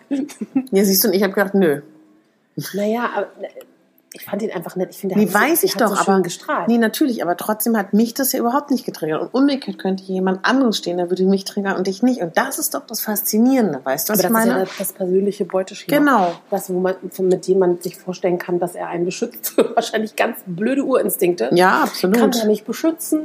[0.72, 1.82] Ja, siehst du, und ich habe gedacht, nö.
[2.74, 3.28] Naja, aber,
[4.14, 4.90] ich fand ihn einfach nett.
[4.92, 6.68] Ich finde, Nee, hat so- weiß ich der hat doch, so aber gestrahlt.
[6.68, 9.22] nee, natürlich, aber trotzdem hat mich das ja überhaupt nicht getriggert.
[9.22, 12.22] Und umgekehrt könnte jemand anderes stehen, der würde mich triggern und dich nicht.
[12.22, 14.64] Und das ist doch das Faszinierende, weißt du, was aber ich das meine?
[14.64, 15.98] ist ja das, persönliche Beuteschema.
[15.98, 16.32] Genau.
[16.50, 19.56] Das, wo man mit dem man sich vorstellen kann, dass er einen beschützt.
[19.76, 21.50] Wahrscheinlich ganz blöde Urinstinkte.
[21.54, 22.18] ja, absolut.
[22.18, 23.22] Kann er mich beschützen?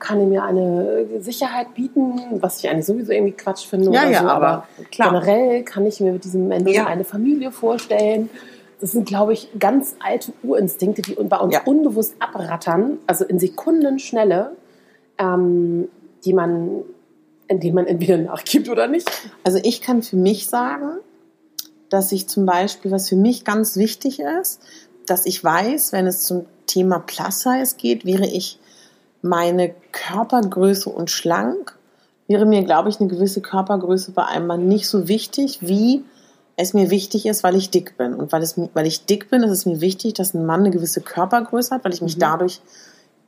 [0.00, 2.20] Kann er mir eine Sicherheit bieten?
[2.40, 3.92] Was ich eigentlich sowieso irgendwie Quatsch finde.
[3.92, 4.26] Ja, ja, so.
[4.28, 5.10] aber klar.
[5.10, 6.86] generell kann ich mir mit diesem Menschen Ja.
[6.86, 8.30] eine Familie vorstellen.
[8.80, 11.62] Das sind, glaube ich, ganz alte Urinstinkte, die bei uns Ja.
[11.64, 14.56] unbewusst abrattern, also in Sekundenschnelle,
[15.18, 15.88] ähm,
[16.24, 16.82] die man,
[17.48, 19.10] in denen man entweder nachgibt oder nicht.
[19.42, 20.98] Also ich kann für mich sagen,
[21.88, 24.60] dass ich zum Beispiel, was für mich ganz wichtig ist,
[25.06, 28.60] dass ich weiß, wenn es zum Thema Plus Size geht, wäre ich
[29.22, 31.76] meine Körpergröße und schlank,
[32.28, 36.04] wäre mir, glaube ich, eine gewisse Körpergröße bei einem Mann nicht so wichtig, wie
[36.60, 38.14] es mir wichtig ist, weil ich dick bin.
[38.14, 40.70] Und weil, es, weil ich dick bin, ist es mir wichtig, dass ein Mann eine
[40.70, 42.20] gewisse Körpergröße hat, weil ich mich Mhm.
[42.20, 42.60] dadurch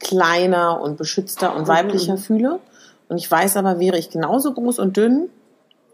[0.00, 2.18] kleiner und beschützter und weiblicher Mhm.
[2.18, 2.60] fühle.
[3.08, 5.28] Und ich weiß aber, wäre ich genauso groß und dünn,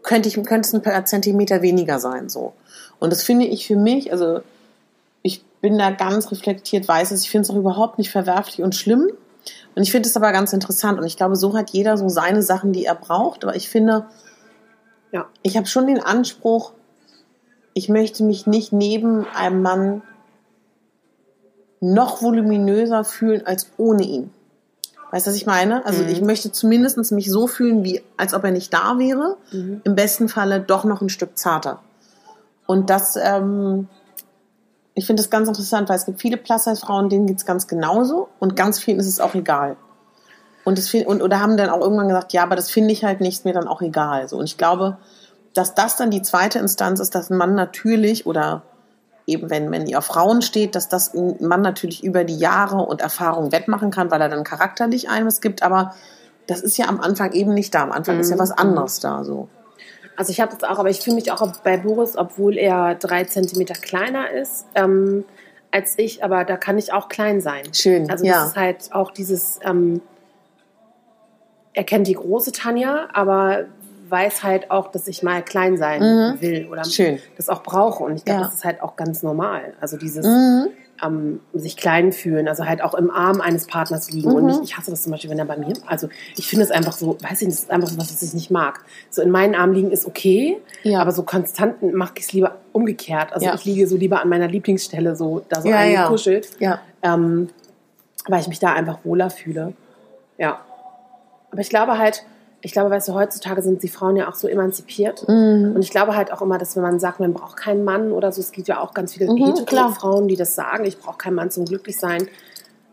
[0.03, 2.53] könnte ich könnte es ein paar Zentimeter weniger sein so.
[2.99, 4.39] Und das finde ich für mich, also
[5.21, 8.73] ich bin da ganz reflektiert, weiß es, ich finde es auch überhaupt nicht verwerflich und
[8.75, 9.11] schlimm.
[9.75, 10.99] Und ich finde es aber ganz interessant.
[10.99, 13.43] Und ich glaube, so hat jeder so seine Sachen, die er braucht.
[13.43, 14.05] Aber ich finde,
[15.11, 15.27] Ja.
[15.43, 16.71] ich habe schon den Anspruch,
[17.77, 20.01] ich möchte mich nicht neben einem Mann
[21.79, 24.31] noch voluminöser fühlen als ohne ihn.
[25.11, 25.85] Weißt du, was ich meine?
[25.85, 26.09] Also Mhm.
[26.09, 29.37] ich möchte zumindest mich so fühlen, wie als ob er nicht da wäre.
[29.51, 29.81] Mhm.
[29.83, 31.79] Im besten Falle doch noch ein Stück zarter.
[32.65, 33.87] Und das, ähm,
[34.95, 38.55] ich finde das ganz interessant, weil es gibt viele Plus-Size-Frauen, denen geht's ganz genauso und
[38.55, 39.77] ganz vielen ist es auch egal.
[40.65, 43.21] Und, das, und oder haben dann auch irgendwann gesagt, ja, aber das finde ich halt
[43.21, 44.27] nicht, mir dann auch egal.
[44.27, 44.37] So.
[44.37, 44.97] Und ich glaube,
[45.57, 48.63] dass das dann die zweite Instanz ist, dass ein Mann natürlich oder
[49.25, 53.01] eben wenn, ihr auf Frauen steht, dass das ein Mann natürlich über die Jahre und
[53.01, 55.95] Erfahrung wettmachen kann, weil er dann charakterlich eines gibt, aber
[56.47, 57.83] das ist ja am Anfang eben nicht da.
[57.83, 58.39] Am Anfang ist ja Mhm.
[58.39, 59.49] was anderes da so.
[60.15, 63.25] Also ich habe das auch, aber ich fühle mich auch bei Boris, obwohl er drei
[63.25, 65.25] Zentimeter kleiner ist ähm,
[65.71, 67.63] als ich, aber da kann ich auch klein sein.
[67.73, 68.39] Schön, Also ja.
[68.39, 70.01] das ist halt auch dieses, ähm,
[71.73, 73.65] er kennt die große Tanja, aber
[74.09, 76.41] weiß halt auch, dass ich mal klein sein Mhm.
[76.41, 77.19] will oder Schön.
[77.35, 78.03] das auch brauche.
[78.03, 78.45] Und ich glaube, Ja.
[78.45, 79.73] das ist halt auch ganz normal.
[79.81, 80.67] Also dieses Mhm.
[81.03, 84.47] ähm, sich klein fühlen, also halt auch im Arm eines Partners liegen und Mhm.
[84.47, 86.93] nicht, ich hasse das zum Beispiel, wenn er bei mir, also ich finde es einfach
[86.93, 88.79] so, weiß ich nicht, das ist einfach so was, was ich nicht mag.
[89.11, 90.99] So in meinen Armen liegen ist okay, Ja.
[90.99, 93.31] aber so konstant mache ich es lieber umgekehrt.
[93.31, 93.53] Also Ja.
[93.53, 95.75] ich liege so lieber an meiner Lieblingsstelle, so da so ja.
[95.77, 96.79] eingekuschelt, Ja.
[97.03, 97.49] ähm,
[98.27, 99.73] weil ich mich da einfach wohler fühle.
[100.39, 100.61] Ja.
[101.51, 102.25] Aber ich glaube halt,
[102.61, 105.27] ich glaube, weißt du, heutzutage sind die Frauen ja auch so emanzipiert.
[105.27, 105.73] Mhm.
[105.75, 108.31] Und ich glaube halt auch immer, dass wenn man sagt, man braucht keinen Mann oder
[108.31, 109.55] so, es gibt ja auch ganz viele Mhm.
[109.93, 112.27] Frauen, die das sagen, ich brauche keinen Mann zum Glücklichsein.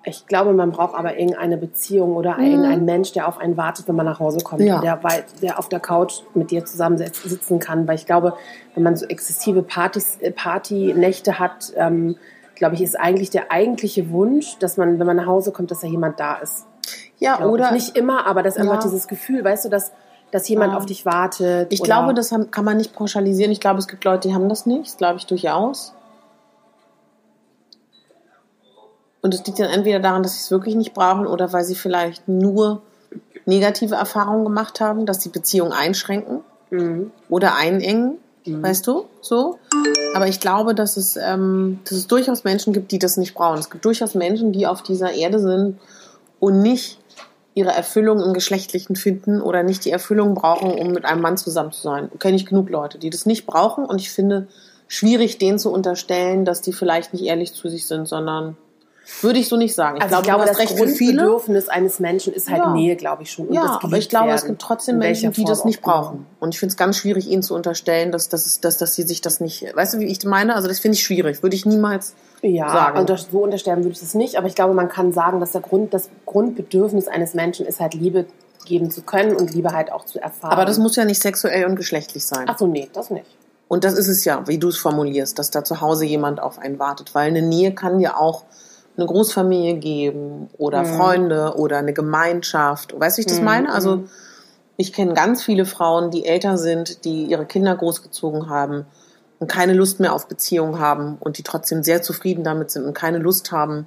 [0.07, 3.97] Ich glaube, man braucht aber irgendeine Beziehung oder irgendeinen Mensch, der auf einen wartet, wenn
[3.97, 4.61] man nach Hause kommt.
[4.61, 4.67] Mhm.
[4.67, 4.81] Ja.
[4.83, 5.01] Der,
[5.41, 7.89] der auf der Couch mit dir zusammen sitz- sitzen kann.
[7.89, 8.35] Weil ich glaube,
[8.75, 12.17] wenn man so exzessive Partys, äh, Partynächte hat, ähm,
[12.55, 15.81] glaube ich, ist eigentlich der eigentliche Wunsch, dass man, wenn man nach Hause kommt, dass
[15.81, 16.67] da jemand da ist.
[17.25, 17.73] Ja, oder ich.
[17.73, 19.93] nicht immer, aber das ist einfach dieses Gefühl, weißt du, dass,
[20.31, 20.79] dass jemand Ja.
[20.79, 21.73] auf dich wartet.
[21.73, 23.51] Ich glaube, das kann man nicht pauschalisieren.
[23.53, 24.87] Ich glaube, es gibt Leute, die haben das nicht.
[24.87, 25.93] Das glaube ich durchaus.
[29.23, 31.75] Und es liegt dann entweder daran, dass sie es wirklich nicht brauchen oder weil sie
[31.75, 32.83] vielleicht nur
[33.47, 37.11] negative Erfahrungen gemacht haben, dass die Beziehung einschränken Mhm.
[37.29, 39.59] oder einengen, weißt du, so.
[40.15, 43.59] Aber ich glaube, dass es, ähm, dass es durchaus Menschen gibt, die das nicht brauchen.
[43.59, 45.79] Es gibt durchaus Menschen, die auf dieser Erde sind
[46.41, 46.99] und nicht
[47.55, 51.73] ihre Erfüllung im Geschlechtlichen finden oder nicht die Erfüllung brauchen, um mit einem Mann zusammen
[51.73, 52.11] zu sein.
[52.19, 54.49] Kenne ich genug Leute, die das nicht brauchen und ich finde
[54.89, 58.57] schwierig, denen zu unterstellen, dass die vielleicht nicht ehrlich zu sich sind, sondern
[59.21, 59.97] würde ich so nicht sagen.
[59.99, 61.17] Ich Also glaube, ich glaube, das recht für viele.
[61.23, 62.73] Grundbedürfnis eines Menschen ist halt Ja.
[62.73, 63.49] Nähe, glaube ich schon.
[63.49, 64.49] und das Ja, aber ich glaube, es werden.
[64.53, 66.27] gibt trotzdem Menschen, die das nicht brauchen.
[66.41, 69.21] Und ich finde es ganz schwierig, ihnen zu unterstellen, dass, dass, dass, dass sie sich
[69.21, 69.67] das nicht.
[69.75, 70.55] Weißt du, wie ich meine?
[70.55, 71.43] Also, das finde ich schwierig.
[71.43, 72.15] Würde ich niemals.
[72.43, 73.07] Ja, sagen.
[73.07, 75.63] das, so unterstellen würde ich das nicht, aber ich glaube, man kann sagen, dass der
[75.63, 78.27] Grund, das Grundbedürfnis eines Menschen ist halt Liebe
[78.67, 80.53] geben zu können und Liebe halt auch zu erfahren.
[80.53, 82.45] Aber das muss ja nicht sexuell und geschlechtlich sein.
[82.49, 83.27] Ach so, nee, das nicht.
[83.69, 86.59] Und das ist es ja, wie du es formulierst, dass da zu Hause jemand auf
[86.59, 87.15] einen wartet.
[87.15, 88.45] Weil eine Nähe kann ja auch
[88.97, 90.87] eine Großfamilie geben oder Mhm.
[90.87, 92.99] Freunde oder eine Gemeinschaft.
[92.99, 93.73] Weißt du, wie ich das Mhm, meine?
[93.73, 94.05] Also,
[94.77, 98.87] Ich kenne ganz viele Frauen, die älter sind, die ihre Kinder großgezogen haben
[99.39, 102.93] und keine Lust mehr auf Beziehungen haben und die trotzdem sehr zufrieden damit sind und
[102.93, 103.87] keine Lust haben,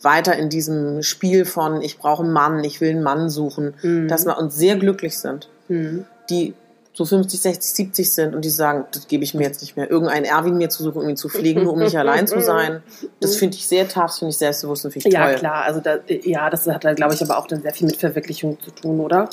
[0.00, 4.08] weiter in diesem Spiel von ich brauche einen Mann, ich will einen Mann suchen, Mhm.
[4.08, 5.50] dass wir uns sehr glücklich sind.
[6.30, 6.54] Die
[6.94, 9.90] so 50, 60, 70 sind und die sagen, das gebe ich mir jetzt nicht mehr.
[9.90, 12.82] Irgendeinen Erwin mir zu suchen, um ihn zu pflegen, nur um nicht allein zu sein.
[13.20, 15.34] Das finde ich sehr tough, das finde ich selbstbewusst und finde ich Ja, toll.
[15.36, 15.64] klar.
[15.64, 18.58] Also da, ja, das hat da, glaube ich, aber auch dann sehr viel mit Verwirklichung
[18.60, 19.30] zu tun, oder?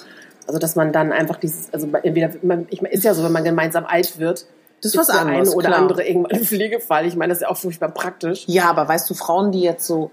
[0.47, 3.31] Also dass man dann einfach dieses, also entweder, man, ich meine, ist ja so, wenn
[3.33, 4.45] man gemeinsam alt wird,
[4.81, 5.79] Das ist was der anderes, eine oder klar.
[5.81, 7.05] andere irgendwann im Pflegefall.
[7.05, 8.45] Ich meine, das ist ja auch furchtbar praktisch.
[8.47, 10.11] Ja, aber weißt du, Frauen, die jetzt so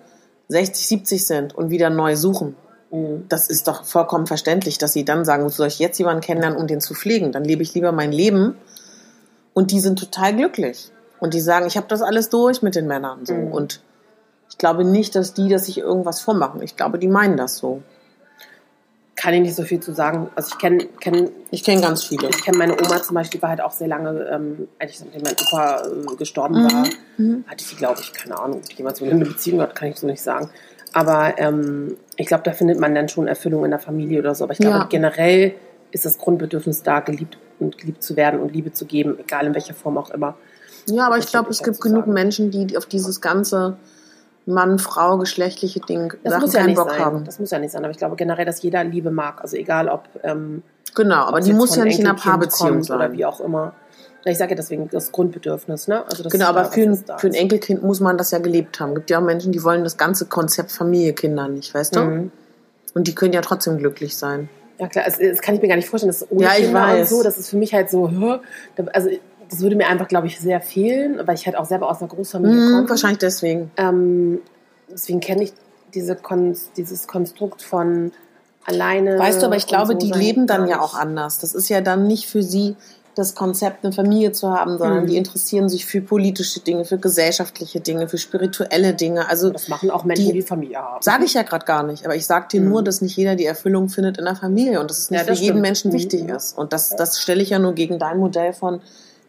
[0.49, 2.57] 60, 70 sind und wieder neu suchen,
[3.28, 6.59] das ist doch vollkommen verständlich, dass sie dann sagen, wozu soll ich jetzt jemanden kennenlernen,
[6.59, 7.32] um den zu pflegen?
[7.32, 8.57] Dann lebe ich lieber mein Leben.
[9.55, 10.91] Und die sind total glücklich.
[11.18, 13.24] Und die sagen, ich habe das alles durch mit den Männern.
[13.26, 13.34] So.
[13.34, 13.53] Mhm.
[13.53, 13.80] Und
[14.51, 16.62] ich glaube nicht, dass die, dass sich irgendwas vormachen.
[16.62, 17.82] Ich glaube, die meinen das so.
[19.16, 20.28] Kann ich nicht so viel zu sagen.
[20.34, 22.28] Also ich kenne kenn, Ich kenne ganz viele.
[22.28, 25.22] ich kenn meine Oma zum Beispiel, die war halt auch sehr lange, ähm, eigentlich nachdem
[25.22, 27.45] mein Opa äh, gestorben Mhm.
[27.45, 29.74] war, hatte sie, glaube ich, keine Ahnung, ob die jemals mit ihm eine Beziehung hat,
[29.74, 30.51] kann ich so nicht sagen.
[30.97, 34.44] Aber ähm, ich glaube, da findet man dann schon Erfüllung in der Familie oder so.
[34.44, 34.84] Aber ich glaube, Ja.
[34.84, 35.55] generell
[35.90, 39.55] ist das Grundbedürfnis da, geliebt und geliebt zu werden und Liebe zu geben, egal in
[39.55, 40.36] welcher Form auch immer.
[40.88, 42.12] Ja, aber ich Das glaube, würd es ich gibt genug sagen.
[42.14, 43.76] Menschen, die auf dieses ganze
[44.47, 46.99] Mann, Frau, geschlechtliche Ding Das Sachen muss ja keinen nicht Bock sein.
[47.01, 47.24] haben.
[47.24, 47.84] Das muss ja nicht sein.
[47.84, 49.42] Aber ich glaube generell, dass jeder Liebe mag.
[49.42, 50.62] Also egal, ob ähm,
[50.94, 52.97] Genau, aber die muss ja nicht in einer Paarbeziehung sein.
[52.97, 53.74] oder wie auch immer.
[54.27, 56.05] Ja, Ich sage ja deswegen das Grundbedürfnis, ne?
[56.05, 57.35] Also Genau, aber da, für ein, für ein.
[57.35, 58.95] Enkelkind muss man das ja gelebt haben.
[58.97, 62.01] Gibt ja auch Menschen, die wollen das ganze Konzept Familie, Kinder nicht, weißt du?
[62.01, 62.33] Mhm.
[62.95, 64.49] Und die können ja trotzdem glücklich sein.
[64.79, 66.09] Ja klar, das, das kann ich mir gar nicht vorstellen.
[66.11, 67.12] Das ist ohne Ja, ich Kinder weiß.
[67.12, 67.22] und so.
[67.22, 68.07] Das ist für mich halt so,
[68.93, 69.09] also
[69.49, 72.09] das würde mir einfach, glaube ich, sehr fehlen, weil ich halt auch selber aus einer
[72.09, 72.91] Großfamilie Mhm, komme.
[72.91, 73.70] wahrscheinlich deswegen.
[73.77, 74.41] Ähm,
[74.91, 75.53] deswegen kenne ich
[75.95, 78.11] diese Kon dieses Konstrukt von
[78.64, 79.18] alleine.
[79.18, 81.39] Weißt du, aber ich glaube, so die leben dann ja auch anders.
[81.39, 82.74] Das ist ja dann nicht für sie
[83.17, 85.07] das Konzept, eine Familie zu haben, sondern Mhm.
[85.07, 89.29] die interessieren sich für politische Dinge, für gesellschaftliche Dinge, für spirituelle Dinge.
[89.29, 91.03] Also Das machen auch Menschen, Die- die, Familie haben.
[91.03, 92.69] Sage ich ja gerade gar nicht, aber ich sage dir Mhm.
[92.69, 95.27] nur, dass nicht jeder die Erfüllung findet in der Familie und dass es nicht Ja,
[95.27, 95.62] das für jeden stimmt.
[95.67, 95.95] Menschen Mhm.
[95.97, 96.57] wichtig ist.
[96.59, 98.81] Und das, das stelle ich ja nur gegen dein Modell von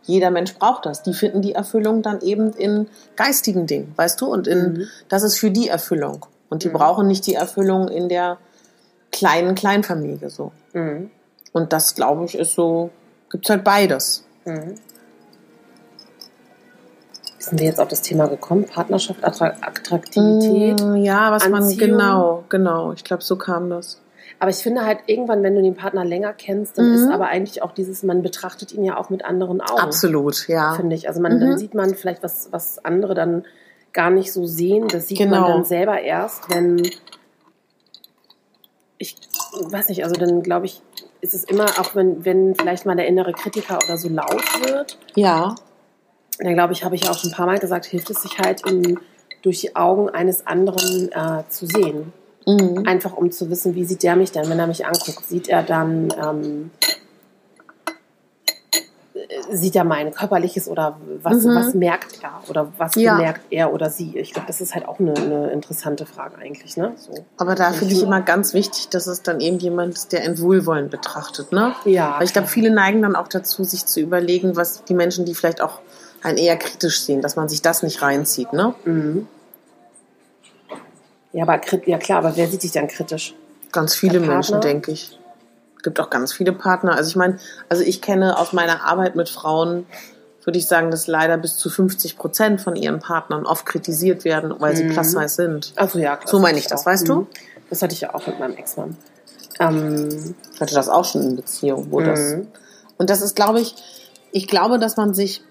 [0.03, 1.01] jeder Mensch braucht das.
[1.03, 4.25] Die finden die Erfüllung dann eben in geistigen Dingen, weißt du?
[4.27, 4.87] Und in Mhm.
[5.09, 6.25] das ist für die Erfüllung.
[6.49, 6.73] Und die Mhm.
[6.73, 8.37] brauchen nicht die Erfüllung in der
[9.11, 10.51] kleinen Kleinfamilie so.
[10.73, 11.09] Mhm.
[11.53, 12.89] Und das, glaube ich, ist so,
[13.29, 14.25] gibt's halt beides.
[14.45, 14.75] Mhm.
[17.39, 18.65] Sind wir jetzt auf das Thema gekommen?
[18.65, 20.81] Partnerschaft, Attra Attraktivität.
[20.83, 21.91] Mm, Ja, was man Anziehung.
[21.91, 22.91] genau, genau.
[22.91, 24.01] Ich glaube, so kam das.
[24.39, 26.95] Aber ich finde halt irgendwann, wenn du den Partner länger kennst, dann Mhm.
[26.95, 29.79] ist aber eigentlich auch dieses, man betrachtet ihn ja auch mit anderen Augen.
[29.79, 30.73] Absolut, ja.
[30.75, 31.07] Finde ich.
[31.07, 31.39] Also man, Mhm.
[31.39, 33.45] dann sieht man vielleicht, was, was andere dann
[33.93, 34.87] gar nicht so sehen.
[34.89, 35.41] Das sieht Genau.
[35.41, 36.83] man dann selber erst, wenn
[38.99, 39.15] ich
[39.59, 40.81] weiß nicht, also dann glaube ich,
[41.21, 44.97] ist es immer, auch wenn, wenn vielleicht mal der innere Kritiker oder so laut wird,
[45.15, 45.55] Ja,
[46.39, 48.65] dann glaube ich, habe ich auch schon ein paar Mal gesagt, hilft es sich halt,
[48.65, 48.99] um
[49.41, 52.13] durch die Augen eines anderen äh, zu sehen.
[52.45, 52.83] mhm.
[52.85, 55.25] Einfach um zu wissen, wie sieht der mich denn, wenn er mich anguckt.
[55.25, 56.93] Sieht er dann, ähm, äh,
[59.51, 61.55] sieht er mein körperliches oder was, Mhm.
[61.55, 63.15] was merkt er oder was Ja.
[63.15, 64.17] bemerkt er oder sie?
[64.17, 66.77] Ich glaube, das ist halt auch eine, eine interessante Frage eigentlich.
[66.77, 66.93] Ne?
[66.97, 67.13] So.
[67.37, 70.39] Aber da finde ich immer ganz wichtig, dass es dann eben jemand ist, der ein
[70.39, 71.73] Wohlwollen betrachtet, ne?
[71.85, 75.25] Ja, Weil ich glaube, viele neigen dann auch dazu, sich zu überlegen, was die Menschen,
[75.25, 75.79] die vielleicht auch
[76.23, 78.73] ein eher kritisch sehen, dass man sich das nicht reinzieht, ne?
[78.85, 79.27] Mhm.
[81.33, 83.35] Ja, aber krit- ja klar, aber wer sieht sich dann kritisch?
[83.71, 84.19] Ganz viele?
[84.19, 85.17] Menschen, denke ich.
[85.83, 86.95] Gibt auch ganz viele Partner.
[86.95, 87.37] Also ich meine,
[87.69, 89.85] also ich kenne aus meiner Arbeit mit Frauen,
[90.43, 94.53] würde ich sagen, dass leider bis zu 50 Prozent von ihren Partnern oft kritisiert werden,
[94.59, 94.93] weil sie Mhm.
[94.93, 95.73] plus size sind.
[95.75, 96.85] Also ja, klar, So meine ich das, auch.
[96.85, 97.15] weißt du?
[97.21, 97.27] Mhm.
[97.69, 98.95] Das hatte ich ja auch mit meinem Ex-Mann.
[99.59, 102.19] Ähm, Ich hatte das auch schon in Beziehung, wo das.
[102.19, 102.47] Mhm.
[102.97, 103.75] Und das ist, glaube ich,
[104.31, 105.43] ich glaube, dass man sich,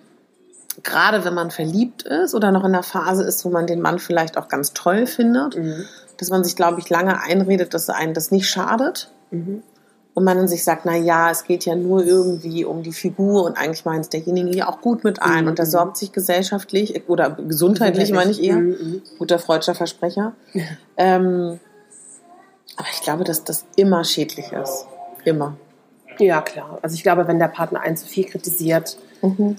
[0.82, 3.98] gerade wenn man verliebt ist oder noch in der Phase ist, wo man den Mann
[3.98, 5.84] vielleicht auch ganz toll findet, mhm.
[6.18, 9.10] dass man sich, glaube ich, lange einredet, dass einen das nicht schadet.
[9.30, 9.62] Mhm.
[10.16, 13.58] Und man sich sagt, na ja, es geht ja nur irgendwie um die Figur und
[13.58, 15.50] eigentlich meint es derjenige ja auch gut mit ein Mhm.
[15.50, 18.56] und der sorgt sich gesellschaftlich oder gesundheitlich, meine ich eher.
[18.56, 19.02] Mhm.
[19.18, 20.32] Guter freudscher Versprecher.
[20.96, 21.60] ähm,
[22.76, 24.86] aber ich glaube, dass das immer schädlich ist.
[25.26, 25.54] Immer.
[26.18, 26.78] Ja, klar.
[26.80, 29.56] Also ich glaube, wenn der Partner einen zu viel kritisiert, Mhm.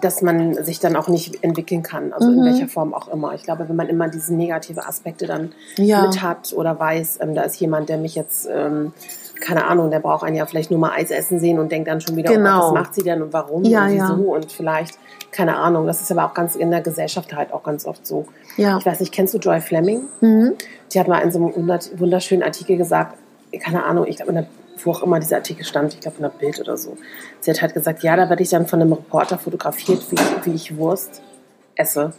[0.00, 2.38] Dass man sich dann auch nicht entwickeln kann, also Mhm.
[2.38, 3.34] in welcher Form auch immer.
[3.34, 6.02] Ich glaube, wenn man immer diese negative Aspekte dann Ja.
[6.02, 8.92] mit hat oder weiß, ähm, da ist jemand, der mich jetzt, ähm,
[9.40, 12.00] keine Ahnung, der braucht einen ja vielleicht nur mal Eis essen sehen und denkt dann
[12.00, 12.58] schon wieder, Genau.
[12.58, 14.02] oh, was macht sie denn und warum Ja, und ja.
[14.16, 14.98] wieso und vielleicht,
[15.32, 15.86] keine Ahnung.
[15.86, 18.26] Das ist aber auch ganz in der Gesellschaft halt auch ganz oft so.
[18.56, 18.78] Ja.
[18.78, 20.02] Ich weiß nicht, kennst du Joy Fleming?
[20.20, 20.54] Mhm.
[20.92, 21.54] Die hat mal in so einem
[21.98, 23.16] wunderschönen Artikel gesagt,
[23.62, 24.46] keine Ahnung, ich glaube in der
[24.84, 26.96] wo auch immer dieser Artikel stand, ich glaube in der Bild oder so.
[27.40, 30.46] Sie hat halt gesagt, ja, da werde ich dann von einem Reporter fotografiert, wie ich,
[30.46, 31.22] wie ich Wurst
[31.74, 32.12] esse.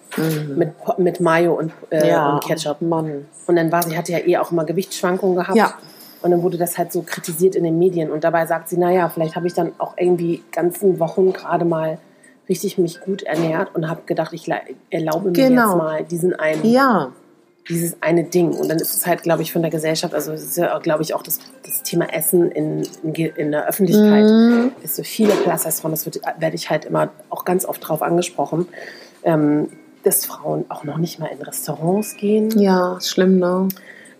[0.55, 2.09] Mit, mit Mayo und, äh, Mhm.
[2.09, 2.81] Ja, und Ketchup.
[2.81, 3.25] Mann.
[3.47, 5.57] Und dann war sie, hatte ja eh auch immer Gewichtsschwankungen gehabt.
[5.57, 5.73] Ja.
[6.21, 8.09] Und dann wurde das halt so kritisiert in den Medien.
[8.11, 11.97] Und dabei sagt sie, naja, vielleicht habe ich dann auch irgendwie ganzen Wochen gerade mal
[12.49, 14.49] richtig mich gut ernährt und habe gedacht, ich
[14.89, 15.67] erlaube mir Genau.
[15.67, 17.11] jetzt mal diesen einen, Ja,
[17.69, 18.51] dieses eine Ding.
[18.53, 21.03] Und dann ist es halt, glaube ich, von der Gesellschaft, also es ist ja, glaube
[21.03, 24.71] ich, auch das, das Thema Essen in, in, in der Öffentlichkeit Mhm.
[24.83, 28.67] ist so viele Plus Frauen, das werde ich halt immer auch ganz oft drauf angesprochen,
[29.23, 29.69] ähm,
[30.03, 33.67] dass Frauen auch noch nicht mal in Restaurants gehen ja, ist schlimm, ne?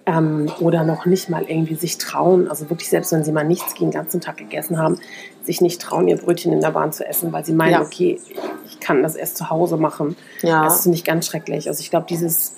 [0.06, 3.74] ähm, oder noch nicht mal irgendwie sich trauen, also wirklich selbst wenn sie mal nichts
[3.76, 5.00] den ganzen Tag gegessen haben,
[5.43, 7.82] sich nicht trauen, ihr Brötchen in der Bahn zu essen, weil sie meinen, Ja.
[7.82, 8.20] okay,
[8.68, 10.16] ich kann das erst zu Hause machen.
[10.41, 10.64] Ja.
[10.66, 11.68] Das finde ich ganz schrecklich.
[11.68, 12.54] Also ich glaube, dieses,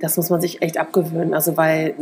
[0.00, 1.94] das muss man sich echt abgewöhnen, also weil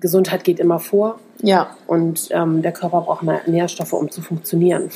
[0.00, 4.90] Gesundheit geht immer vor Ja, und ähm, der Körper braucht mehr Nährstoffe, um zu funktionieren.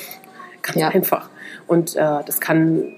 [0.63, 0.89] Ganz Ja.
[0.89, 1.29] einfach.
[1.67, 2.95] Und äh, das kann,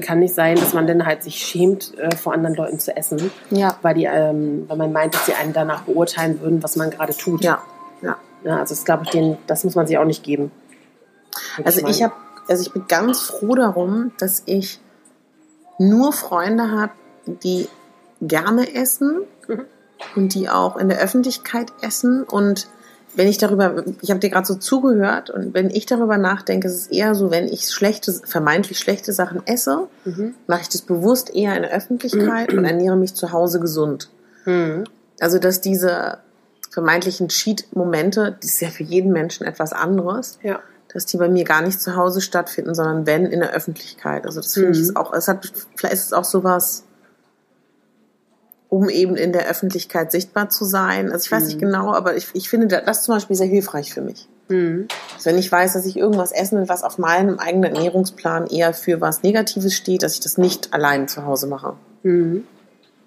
[0.00, 3.30] kann nicht sein, dass man dann halt sich schämt, äh, vor anderen Leuten zu essen,
[3.50, 6.90] ja, weil, die, ähm, weil man meint, dass sie einen danach beurteilen würden, was man
[6.90, 7.42] gerade tut.
[7.44, 7.62] ja,
[8.02, 8.16] ja.
[8.44, 10.50] Ja, also das glaube ich, denen, das muss man sich auch nicht geben.
[11.64, 12.02] Also ich meinen.
[12.10, 12.14] habe,
[12.48, 14.80] also ich bin ganz froh darum, dass ich
[15.78, 16.92] nur Freunde habe,
[17.26, 17.68] die
[18.22, 19.62] gerne essen Mhm.
[20.16, 22.22] und die auch in der Öffentlichkeit essen.
[22.22, 22.68] Und
[23.14, 26.74] wenn ich darüber, ich habe dir gerade so zugehört und wenn ich darüber nachdenke, ist
[26.74, 30.34] es eher so, wenn ich schlechte, vermeintlich schlechte Sachen esse, Mhm.
[30.46, 34.08] mache ich das bewusst eher in der Öffentlichkeit und ernähre mich zu Hause gesund.
[34.46, 34.84] Mhm.
[35.20, 36.18] Also dass diese
[36.70, 40.60] vermeintlichen Cheat-Momente, die ist ja für jeden Menschen etwas anderes, Ja.
[40.92, 44.24] dass die bei mir gar nicht zu Hause stattfinden, sondern wenn in der Öffentlichkeit.
[44.26, 44.82] Also das finde ich Mhm.
[44.84, 46.84] ist auch, es hat, vielleicht ist es auch sowas,
[48.72, 51.12] um eben in der Öffentlichkeit sichtbar zu sein.
[51.12, 53.92] Also ich weiß nicht genau, aber ich, ich finde da- das zum Beispiel sehr hilfreich
[53.92, 54.26] für mich.
[54.48, 54.88] Mhm.
[55.14, 58.72] Also wenn ich weiß, dass ich irgendwas essen will, was auf meinem eigenen Ernährungsplan eher
[58.72, 61.74] für was Negatives steht, dass ich das nicht allein zu Hause mache.
[62.02, 62.46] Mhm.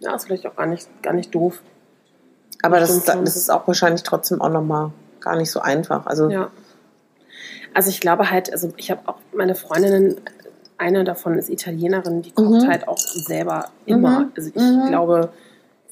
[0.01, 1.59] Ja, ist vielleicht auch gar nicht, gar nicht doof.
[2.61, 6.05] Aber das, das ist auch wahrscheinlich trotzdem auch nochmal gar nicht so einfach.
[6.05, 6.51] Also Ja.
[7.73, 10.15] Also ich glaube halt, also ich habe auch meine Freundinnen,
[10.77, 12.67] eine davon ist Italienerin, die kocht Mhm.
[12.67, 14.19] halt auch selber immer.
[14.21, 14.31] Mhm.
[14.37, 14.87] Also ich Mhm.
[14.89, 15.29] glaube,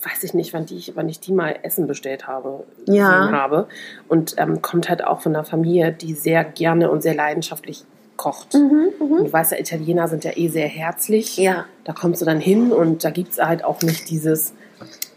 [0.05, 3.31] weiß ich nicht, wann, die, wann ich die mal Essen bestellt habe, Ja.
[3.31, 3.67] habe.
[4.07, 7.85] Und ähm, kommt halt auch von einer Familie, die sehr gerne und sehr leidenschaftlich
[8.17, 8.53] kocht.
[8.55, 11.37] Und du weißt ja, Italiener sind ja eh sehr herzlich.
[11.37, 11.65] Ja.
[11.83, 14.53] Da kommst du dann hin und da gibt es halt auch nicht dieses,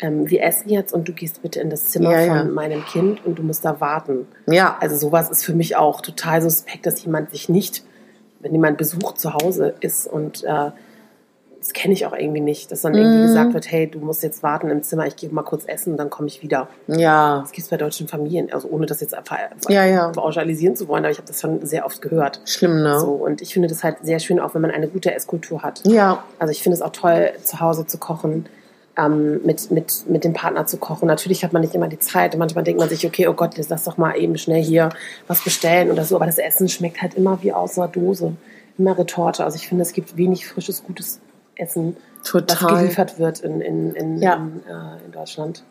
[0.00, 2.44] ähm, wir essen jetzt und du gehst bitte in das Zimmer Ja, von ja.
[2.44, 4.26] meinem Kind und du musst da warten.
[4.46, 7.84] ja, Also sowas ist für mich auch total suspekt, dass jemand sich nicht,
[8.40, 10.70] wenn jemand Besuch zu Hause ist und äh,
[11.66, 13.22] das kenne ich auch irgendwie nicht, dass dann irgendwie Mhm.
[13.22, 15.96] gesagt wird, hey, du musst jetzt warten im Zimmer, ich gehe mal kurz essen und
[15.96, 16.68] dann komme ich wieder.
[16.86, 19.36] ja, Das gibt es bei deutschen Familien, also ohne das jetzt einfach
[19.68, 20.08] Ja, ja.
[20.10, 22.40] pauschalisieren zu wollen, aber ich habe das schon sehr oft gehört.
[22.44, 23.00] schlimm, ne?
[23.00, 25.82] So, und ich finde das halt sehr schön, auch wenn man eine gute Esskultur hat.
[25.84, 28.46] Ja, Also ich finde es auch toll, zu Hause zu kochen,
[28.98, 31.06] ähm, mit, mit, mit dem Partner zu kochen.
[31.08, 32.36] Natürlich hat man nicht immer die Zeit.
[32.38, 34.88] Manchmal denkt man sich, okay, oh Gott, jetzt lass doch mal eben schnell hier
[35.26, 36.16] was bestellen oder so.
[36.16, 38.32] Aber das Essen schmeckt halt immer wie aus einer Dose.
[38.78, 39.44] Immer Retorte.
[39.44, 41.20] Also ich finde, es gibt wenig frisches, gutes
[41.56, 42.82] Essen, was total.
[42.82, 44.34] geliefert wird in, in, in, Ja.
[44.34, 45.64] in, äh, in Deutschland.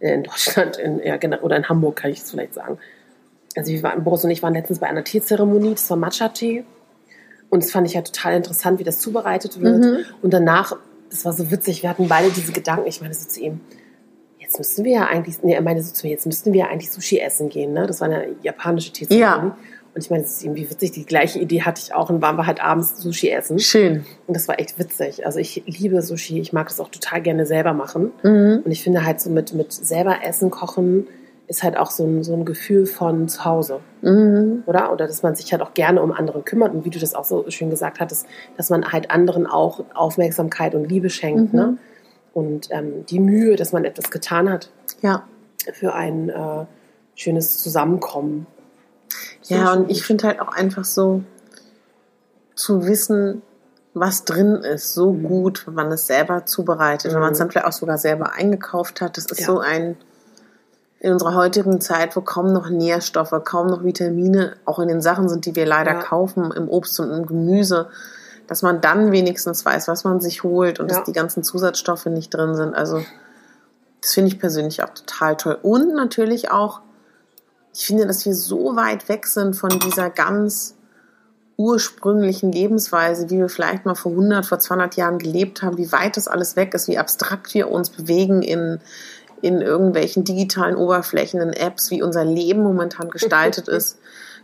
[0.00, 2.78] Äh, in Deutschland, in, ja, oder in Hamburg kann ich es vielleicht sagen.
[3.56, 6.64] Also wir waren, Boris und ich waren letztens bei einer Teezeremonie, das war Matcha-Tee.
[7.50, 9.84] Und das fand ich ja total interessant, wie das zubereitet wird.
[9.84, 10.04] Mhm.
[10.22, 10.74] Und danach,
[11.10, 12.86] das war so witzig, wir hatten beide diese Gedanken.
[12.86, 13.60] Ich meine so zu ihm,
[14.38, 16.66] jetzt müssten wir ja eigentlich, nee, er meinte so zu mir, jetzt müssten wir ja
[16.68, 17.74] eigentlich Sushi essen gehen.
[17.74, 17.86] Ne?
[17.86, 19.48] Das war eine japanische Teezeremonie.
[19.50, 19.56] Ja.
[19.94, 22.36] Und ich meine, das ist irgendwie witzig, die gleiche Idee hatte ich auch und waren
[22.36, 23.58] wir halt abends Sushi essen.
[23.58, 24.06] Schön.
[24.26, 25.26] Und das war echt witzig.
[25.26, 28.10] Also ich liebe Sushi, ich mag das auch total gerne selber machen.
[28.22, 28.62] Mhm.
[28.64, 31.06] Und ich finde halt so mit, mit selber Essen, Kochen
[31.46, 34.62] ist halt auch so ein, so ein Gefühl von zu Hause, Mhm.
[34.64, 34.92] oder?
[34.92, 37.24] Oder dass man sich halt auch gerne um andere kümmert und wie du das auch
[37.24, 38.26] so schön gesagt hattest,
[38.56, 41.58] dass man halt anderen auch Aufmerksamkeit und Liebe schenkt, Mhm.
[41.58, 41.76] ne?
[42.32, 44.70] Und ähm, die Mühe, dass man etwas getan hat
[45.02, 45.24] Ja.
[45.74, 46.64] für ein äh,
[47.14, 48.46] schönes Zusammenkommen.
[49.56, 51.22] Ja, und ich finde halt auch einfach so
[52.54, 53.42] zu wissen,
[53.94, 55.22] was drin ist, so Mhm.
[55.24, 57.42] gut, wenn man es selber zubereitet, wenn man es Mhm.
[57.44, 59.16] dann vielleicht auch sogar selber eingekauft hat.
[59.16, 59.46] Das ist Ja.
[59.46, 59.96] so ein
[61.00, 65.28] in unserer heutigen Zeit, wo kaum noch Nährstoffe, kaum noch Vitamine auch in den Sachen
[65.28, 65.98] sind, die wir leider Ja.
[66.00, 67.88] kaufen, im Obst und im Gemüse,
[68.46, 70.96] dass man dann wenigstens weiß, was man sich holt und Ja.
[70.98, 72.74] dass die ganzen Zusatzstoffe nicht drin sind.
[72.74, 73.02] Also
[74.00, 75.58] das finde ich persönlich auch total toll.
[75.62, 76.80] Und natürlich auch,
[77.74, 80.74] ich finde, dass wir so weit weg sind von dieser ganz
[81.56, 86.16] ursprünglichen Lebensweise, wie wir vielleicht mal vor 100, vor 200 Jahren gelebt haben, wie weit
[86.16, 88.80] das alles weg ist, wie abstrakt wir uns bewegen in,
[89.42, 93.98] in irgendwelchen digitalen Oberflächen, in Apps, wie unser Leben momentan gestaltet ist,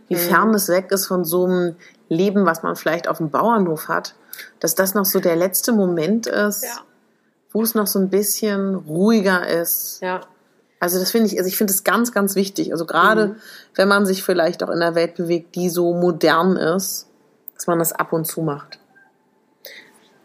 [0.07, 1.75] wie fern es weg ist von so einem
[2.09, 4.15] Leben, was man vielleicht auf dem Bauernhof hat,
[4.59, 6.79] dass das noch so der letzte Moment ist, Ja.
[7.51, 9.99] wo es noch so ein bisschen ruhiger ist.
[10.01, 10.21] Ja.
[10.79, 12.71] Also das finde ich, also ich finde es ganz, ganz wichtig.
[12.71, 13.35] Also gerade Mhm.
[13.75, 17.07] wenn man sich vielleicht auch in einer Welt bewegt, die so modern ist,
[17.55, 18.79] dass man das ab und zu macht.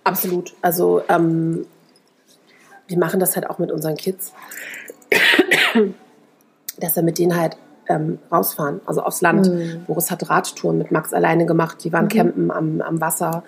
[0.05, 0.55] Absolut.
[0.63, 1.67] Also ähm,
[2.87, 4.33] wir machen das halt auch mit unseren Kids,
[6.79, 7.57] dass wir mit denen halt
[7.89, 9.49] ähm, rausfahren, also aufs Land.
[9.49, 9.85] Mhm.
[9.87, 13.43] Boris hat Radtouren mit Max alleine gemacht, die waren campen am, am Wasser.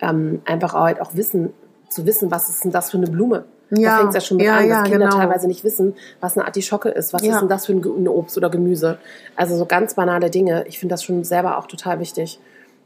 [0.00, 1.52] Ähm, einfach halt auch wissen,
[1.88, 3.44] zu wissen, was ist denn das für eine Blume?
[3.70, 5.18] Ja, da fängt es ja schon mit ja, an, ja, dass Kinder genau.
[5.18, 7.34] teilweise nicht wissen, was eine Artischocke ist, was Ja.
[7.34, 8.98] ist denn das für ein, Obst oder Gemüse.
[9.36, 10.64] Also so ganz banale Dinge.
[10.66, 12.40] Ich finde das schon selber auch total wichtig.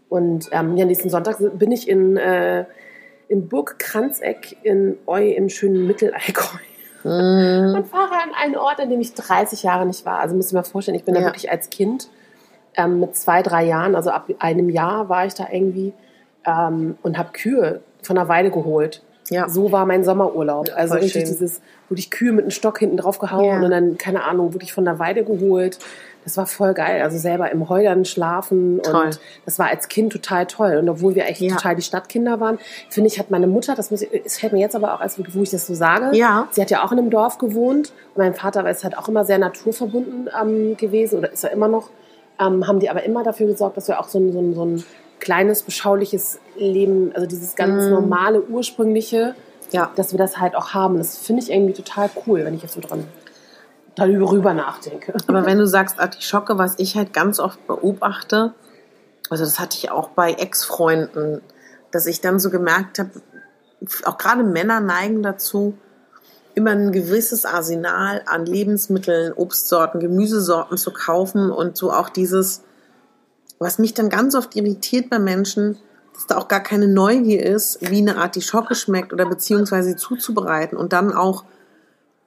[0.09, 2.67] Und ähm, ja, nächsten Sonntag bin ich in, äh,
[3.29, 6.59] in Burg Kranzeck in Eu im schönen Mittelallgäu.
[7.05, 7.75] Mhm.
[7.77, 10.21] Und fahre an einen Ort, an dem ich 30 Jahre nicht war.
[10.21, 11.27] Also muss ich mir vorstellen, ich bin da Ja.
[11.27, 12.09] wirklich als Kind
[12.77, 15.93] ähm, mit zwei, drei Jahren, also ab einem Jahr war ich da irgendwie
[16.47, 19.03] ähm, und habe Kühe von der Weide geholt.
[19.31, 19.49] Ja.
[19.49, 20.69] So war mein Sommerurlaub.
[20.69, 21.25] Ja, also richtig schön.
[21.25, 23.61] dieses, wirklich Kühe mit einem Stock hinten drauf gehauen Ja.
[23.63, 25.79] und dann, keine Ahnung, wirklich von der Weide geholt.
[26.25, 27.03] Das war voll geil.
[27.03, 29.05] Also selber im Heudern schlafen Toll.
[29.07, 30.77] und das war als Kind total toll.
[30.77, 31.55] Und obwohl wir echt Ja.
[31.55, 32.59] total die Stadtkinder waren,
[32.89, 35.19] finde ich, hat meine Mutter, das muss ich, es fällt mir jetzt aber auch, als
[35.19, 36.49] wo ich das so sage, Ja.
[36.51, 39.25] sie hat ja auch in einem Dorf gewohnt und mein Vater ist halt auch immer
[39.27, 41.91] sehr naturverbunden ähm, gewesen oder ist er immer noch,
[42.41, 44.65] ähm, haben die aber immer dafür gesorgt, dass wir auch so ein, so ein, so
[44.65, 44.85] ein
[45.21, 49.35] kleines, beschauliches Leben, also dieses ganz normale, ursprüngliche,
[49.71, 49.91] Ja.
[49.97, 50.99] dass wir das halt auch haben.
[50.99, 53.05] Das finde ich irgendwie total cool, wenn ich jetzt so dran
[53.97, 55.15] darüber nachdenke.
[55.27, 58.53] Aber wenn du sagst Artischocke, was ich halt ganz oft beobachte,
[59.31, 61.41] also das hatte ich auch bei Ex-Freunden,
[61.91, 63.11] dass ich dann so gemerkt habe,
[64.05, 65.75] auch gerade Männer neigen dazu,
[66.55, 72.63] immer ein gewisses Arsenal an Lebensmitteln, Obstsorten, Gemüsesorten zu kaufen und so auch dieses,
[73.65, 75.79] was mich dann ganz oft irritiert bei Menschen,
[76.15, 80.79] dass da auch gar keine Neugier ist, wie eine Artischocke schmeckt oder beziehungsweise sie zuzubereiten
[80.79, 81.45] und dann auch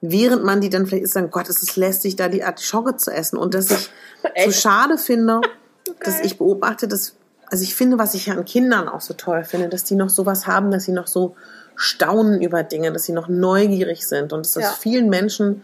[0.00, 3.10] während man die dann vielleicht isst, sagen, Gott, es ist lästig, da die Artischocke zu
[3.10, 3.36] essen.
[3.36, 3.90] Und dass ich
[4.22, 4.60] so Echt?
[4.60, 5.40] schade finde,
[6.04, 7.14] dass ich beobachte, dass,
[7.46, 10.10] also ich finde, was ich ja an Kindern auch so toll finde, dass die noch
[10.10, 11.34] sowas haben, dass sie noch so
[11.74, 14.76] staunen über Dinge, dass sie noch neugierig sind und dass das Ja.
[14.78, 15.62] vielen Menschen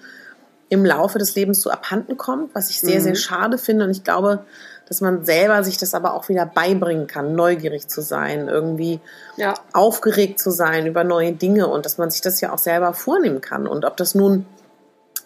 [0.69, 3.85] im Laufe des Lebens so abhanden kommt, was ich sehr, sehr schade finde.
[3.85, 4.45] Und ich glaube,
[4.89, 9.01] dass man selber sich das aber auch wieder beibringen kann, neugierig zu sein, irgendwie
[9.37, 9.55] Ja.
[9.73, 13.41] aufgeregt zu sein über neue Dinge und dass man sich das ja auch selber vornehmen
[13.41, 13.67] kann.
[13.67, 14.47] Und ob das nun,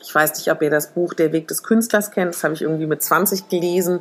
[0.01, 2.63] ich weiß nicht, ob ihr das Buch Der Weg des Künstlers kennt, das habe ich
[2.63, 4.01] irgendwie mit 20 gelesen,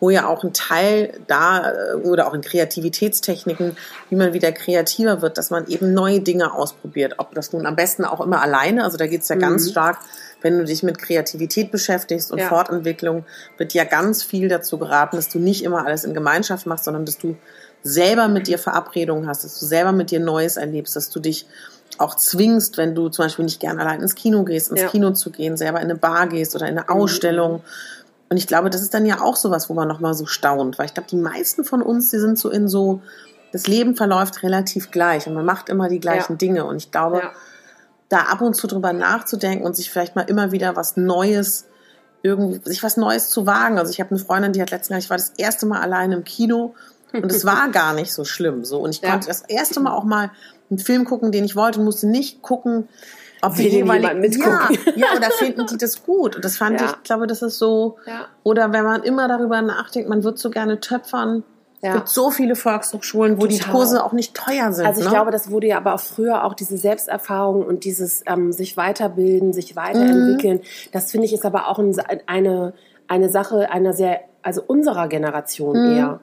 [0.00, 3.76] wo ja auch ein Teil da äh, oder auch in Kreativitätstechniken,
[4.10, 7.14] wie man wieder kreativer wird, dass man eben neue Dinge ausprobiert.
[7.18, 9.98] Ob das nun am besten auch immer alleine, also da geht es ja ganz stark,
[10.44, 12.48] wenn du dich mit Kreativität beschäftigst und Ja.
[12.48, 13.24] Fortentwicklung,
[13.56, 17.06] wird ja ganz viel dazu geraten, dass du nicht immer alles in Gemeinschaft machst, sondern
[17.06, 17.34] dass du
[17.82, 21.46] selber mit dir Verabredungen hast, dass du selber mit dir Neues erlebst, dass du dich
[21.98, 24.88] auch zwingst, wenn du zum Beispiel nicht gern allein ins Kino gehst, ins Ja.
[24.88, 27.62] Kino zu gehen, selber in eine Bar gehst oder in eine Ausstellung.
[28.28, 30.86] Und ich glaube, das ist dann ja auch sowas, wo man nochmal so staunt, weil
[30.86, 33.00] ich glaube, die meisten von uns, die sind so in so,
[33.52, 36.36] das Leben verläuft relativ gleich und man macht immer die gleichen Ja.
[36.38, 36.64] Dinge.
[36.64, 37.32] Und ich glaube, Ja.
[38.14, 41.66] Da ab und zu drüber nachzudenken und sich vielleicht mal immer wieder was Neues,
[42.22, 43.78] irgendwie, sich was Neues zu wagen.
[43.78, 46.24] Also ich habe eine Freundin, die hat letztens, ich war das erste Mal alleine im
[46.24, 46.74] Kino
[47.12, 48.64] und es war gar nicht so schlimm.
[48.64, 49.10] So und ich Ja.
[49.10, 50.30] konnte das erste Mal auch mal
[50.70, 52.88] einen Film gucken, den ich wollte, musste nicht gucken,
[53.42, 54.78] ob Will die denn jeweiligen, jemand mitgucken?
[54.96, 56.36] ja, ja, oder finden die das gut.
[56.36, 56.86] Und das fand Ja.
[56.86, 57.98] ich, ich glaube, das ist so.
[58.42, 61.42] Oder wenn man immer darüber nachdenkt, man wird so gerne töpfern.
[61.84, 61.96] Es Ja.
[61.96, 63.72] gibt so viele Volkshochschulen, wo die Total.
[63.74, 64.86] Kurse auch nicht teuer sind.
[64.86, 65.12] Also ich ne?
[65.12, 69.52] glaube, das wurde ja aber auch früher auch diese Selbsterfahrung und dieses ähm, sich weiterbilden,
[69.52, 70.60] sich weiterentwickeln.
[70.92, 71.94] Das finde ich ist aber auch ein,
[72.26, 72.72] eine
[73.06, 75.96] eine Sache einer sehr also unserer Generation Mhm.
[75.96, 76.20] eher,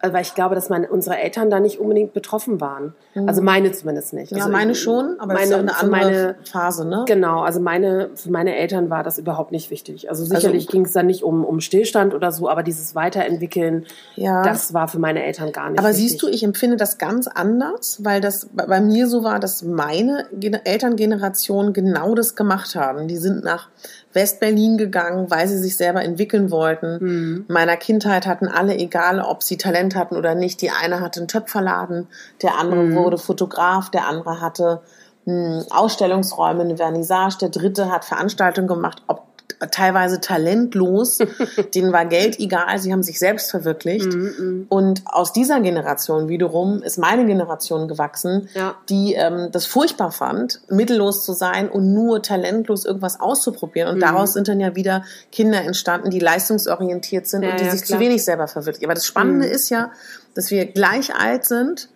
[0.00, 2.94] Also, weil ich glaube, dass meine unsere Eltern da nicht unbedingt betroffen waren.
[3.26, 4.32] Also meine zumindest nicht.
[4.32, 4.38] Mhm.
[4.38, 7.04] ja, also meine ich- schon, aber meine, das ist eine andere meine Phase, ne?
[7.06, 10.08] Genau, also meine, für meine Eltern war das überhaupt nicht wichtig.
[10.08, 14.42] Also sicherlich ging es dann nicht um, um Stillstand oder so, aber dieses Weiterentwickeln, Ja.
[14.42, 16.08] das war für meine Eltern gar nicht Aber wichtig.
[16.10, 20.26] siehst du, ich empfinde das ganz anders, weil das bei mir so war, dass meine
[20.32, 23.08] Gen- Elterngeneration genau das gemacht haben.
[23.08, 23.68] Die sind nach
[24.12, 26.98] West-Berlin gegangen, weil sie sich selber entwickeln wollten.
[27.00, 27.44] Mhm.
[27.48, 31.20] In meiner Kindheit hatten alle, egal ob sie Talent hatten oder nicht, die eine hatte
[31.20, 32.08] einen Töpferladen,
[32.42, 32.96] der andere Mhm.
[32.96, 34.80] wurde Fotograf, der andere hatte
[35.26, 39.27] mh, Ausstellungsräume, eine Vernissage, der dritte hat Veranstaltungen gemacht, ob
[39.70, 41.18] teilweise talentlos,
[41.74, 44.12] denen war Geld egal, sie haben sich selbst verwirklicht.
[44.12, 48.76] Mhm, Und aus dieser Generation wiederum ist meine Generation gewachsen, Ja.
[48.88, 53.94] die ähm, das furchtbar fand, mittellos zu sein und nur talentlos irgendwas auszuprobieren.
[53.94, 57.70] Und daraus sind dann ja wieder Kinder entstanden, die leistungsorientiert sind Ja, und die ja,
[57.70, 57.98] sich klar.
[57.98, 58.86] zu wenig selber verwirklichen.
[58.86, 59.52] Aber das Spannende Mhm.
[59.52, 59.90] ist ja,
[60.34, 61.88] dass wir gleich alt sind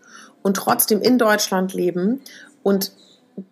[0.43, 2.21] und trotzdem in Deutschland leben
[2.65, 2.91] und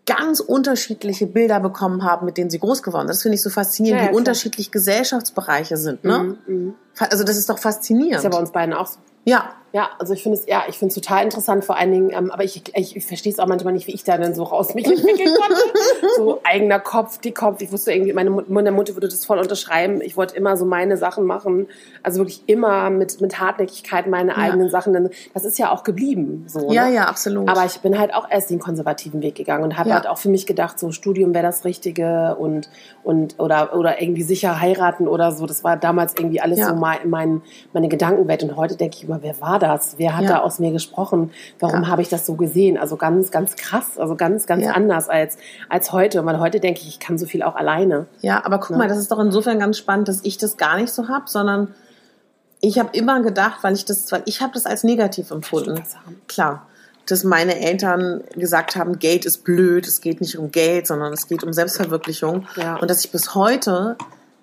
[0.06, 3.10] ganz unterschiedliche Bilder bekommen haben, mit denen sie groß geworden sind.
[3.14, 6.04] Das finde ich so faszinierend, Ja, ja, wie unterschiedlich Gesellschaftsbereiche sind.
[6.04, 6.36] Ne?
[6.46, 6.74] Mhm.
[6.94, 8.16] Fa- Also das ist doch faszinierend.
[8.18, 8.98] Ist ja bei uns beiden auch so.
[9.24, 12.10] ja, Ja, also ich finde es, ja, ich finde es total interessant, vor allen Dingen,
[12.12, 14.42] ähm, aber ich, ich, ich verstehe es auch manchmal nicht, wie ich da dann so
[14.42, 15.62] raus mich entwickeln konnte.
[16.16, 17.60] so eigener Kopf, die Kopf.
[17.62, 20.00] Ich wusste irgendwie, meine, Mut- meine Mutter würde das voll unterschreiben.
[20.00, 21.68] Ich wollte immer so meine Sachen machen.
[22.02, 24.92] Also wirklich immer mit, mit Hartnäckigkeit meine eigenen Sachen.
[24.92, 26.46] Denn Das ist ja auch geblieben.
[26.48, 26.94] So, ja, ne?
[26.94, 27.48] ja, absolut.
[27.48, 29.94] Aber ich bin halt auch erst den konservativen Weg gegangen und habe Ja.
[29.96, 32.68] halt auch für mich gedacht, so Studium wäre das Richtige und,
[33.04, 35.46] und oder, oder irgendwie sicher heiraten oder so.
[35.46, 36.70] Das war damals irgendwie alles Ja.
[36.70, 37.42] so mein, mein,
[37.72, 38.42] meine Gedankenwelt.
[38.42, 39.94] Und heute denke ich immer, wer war das?
[39.98, 40.28] Wer hat Ja.
[40.30, 41.30] da aus mir gesprochen?
[41.60, 41.88] Warum Ja.
[41.88, 42.76] habe ich das so gesehen?
[42.76, 44.72] Also ganz, ganz krass, also ganz, ganz Ja.
[44.72, 45.38] anders als,
[45.68, 46.24] als heute.
[46.26, 48.06] Weil heute denke ich, ich kann so viel auch alleine.
[48.20, 48.78] Ja, aber guck Ne?
[48.78, 51.74] mal, das ist doch insofern ganz spannend, dass ich das gar nicht so hab, sondern
[52.60, 55.82] ich habe immer gedacht, weil ich das, weil ich habe das als negativ empfunden.
[56.28, 56.66] Klar,
[57.06, 61.26] dass meine Eltern gesagt haben, Geld ist blöd, es geht nicht um Geld, sondern es
[61.26, 62.46] geht um Selbstverwirklichung.
[62.56, 62.76] Ja.
[62.76, 63.96] Und dass ich bis heute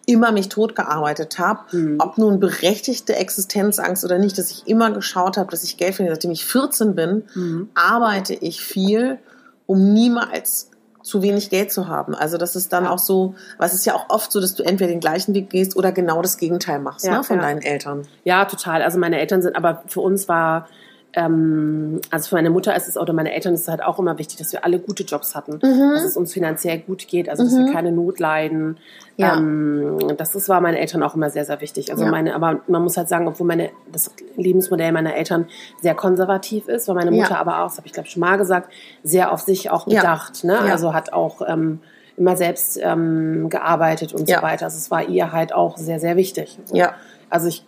[0.10, 1.98] immer mich totgearbeitet habe, Mhm.
[2.00, 6.16] ob nun berechtigte Existenzangst oder nicht, dass ich immer geschaut habe, dass ich Geld verdiene.
[6.16, 7.70] Seitdem ich 14 bin, Mhm.
[7.76, 9.20] arbeite ich viel,
[9.68, 10.72] um niemals
[11.04, 12.16] zu wenig Geld zu haben.
[12.16, 12.90] Also das ist dann Ja.
[12.92, 15.76] auch so, was ist ja auch oft so, dass du entweder den gleichen Weg gehst
[15.76, 17.44] oder genau das Gegenteil machst Ja, ne, von ja.
[17.44, 18.08] deinen Eltern.
[18.24, 18.82] Ja, total.
[18.82, 20.68] Also meine Eltern sind, aber für uns war,
[21.18, 24.18] ähm, also für meine Mutter ist es oder meine Eltern ist es halt auch immer
[24.20, 25.92] wichtig, dass wir alle gute Jobs hatten, Mhm.
[25.96, 28.78] dass es uns finanziell gut geht, also dass wir keine Not leiden.
[29.18, 29.36] Ja.
[29.38, 31.92] Ähm, das ist, war meinen Eltern auch immer sehr, sehr wichtig.
[31.92, 32.12] Also Ja.
[32.12, 35.48] meine, aber man muss halt sagen, obwohl meine, das Lebensmodell meiner Eltern
[35.82, 37.24] sehr konservativ ist, war meine Ja.
[37.24, 38.72] Mutter aber auch, das habe ich glaube schon mal gesagt,
[39.04, 40.02] sehr auf sich auch Ja.
[40.02, 40.44] bedacht.
[40.44, 40.54] Ne?
[40.54, 40.72] Ja.
[40.72, 41.80] Also hat auch ähm,
[42.16, 44.38] immer selbst ähm, gearbeitet und Ja.
[44.38, 44.66] so weiter.
[44.66, 46.60] Also es war ihr halt auch sehr, sehr wichtig.
[46.72, 46.94] Ja.
[47.30, 47.66] Also ich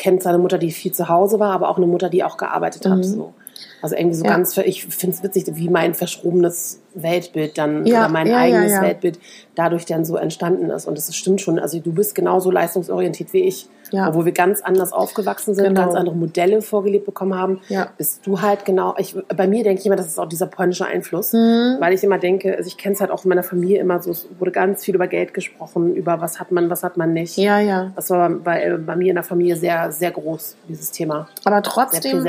[0.00, 2.36] kenne zwar eine Mutter, die viel zu Hause war, aber auch eine Mutter, die auch
[2.36, 2.98] gearbeitet hat.
[2.98, 3.02] Mhm.
[3.04, 3.34] So.
[3.82, 4.30] Also irgendwie so Ja.
[4.32, 8.80] ganz, ich finde es witzig, wie mein verschrobenes Weltbild dann Ja, oder mein ja, eigenes.
[8.80, 9.18] Weltbild
[9.54, 10.86] dadurch dann so entstanden ist.
[10.86, 11.58] Und das stimmt schon.
[11.58, 13.68] Also du bist genauso leistungsorientiert wie ich.
[13.90, 14.08] Ja.
[14.08, 15.82] Obwohl wir ganz anders aufgewachsen sind, Genau.
[15.82, 17.88] ganz andere Modelle vorgelebt bekommen haben, Ja.
[17.98, 20.86] bist du halt genau, ich, bei mir denke ich immer, das ist auch dieser polnische
[20.86, 21.76] Einfluss, Mhm.
[21.80, 24.10] weil ich immer denke, also ich kenne es halt auch in meiner Familie immer so,
[24.10, 27.36] es wurde ganz viel über Geld gesprochen, über was hat man, was hat man nicht.
[27.36, 27.92] Ja, ja.
[27.96, 31.28] Das war bei, bei mir in der Familie sehr, sehr groß, dieses Thema.
[31.44, 32.24] Aber trotzdem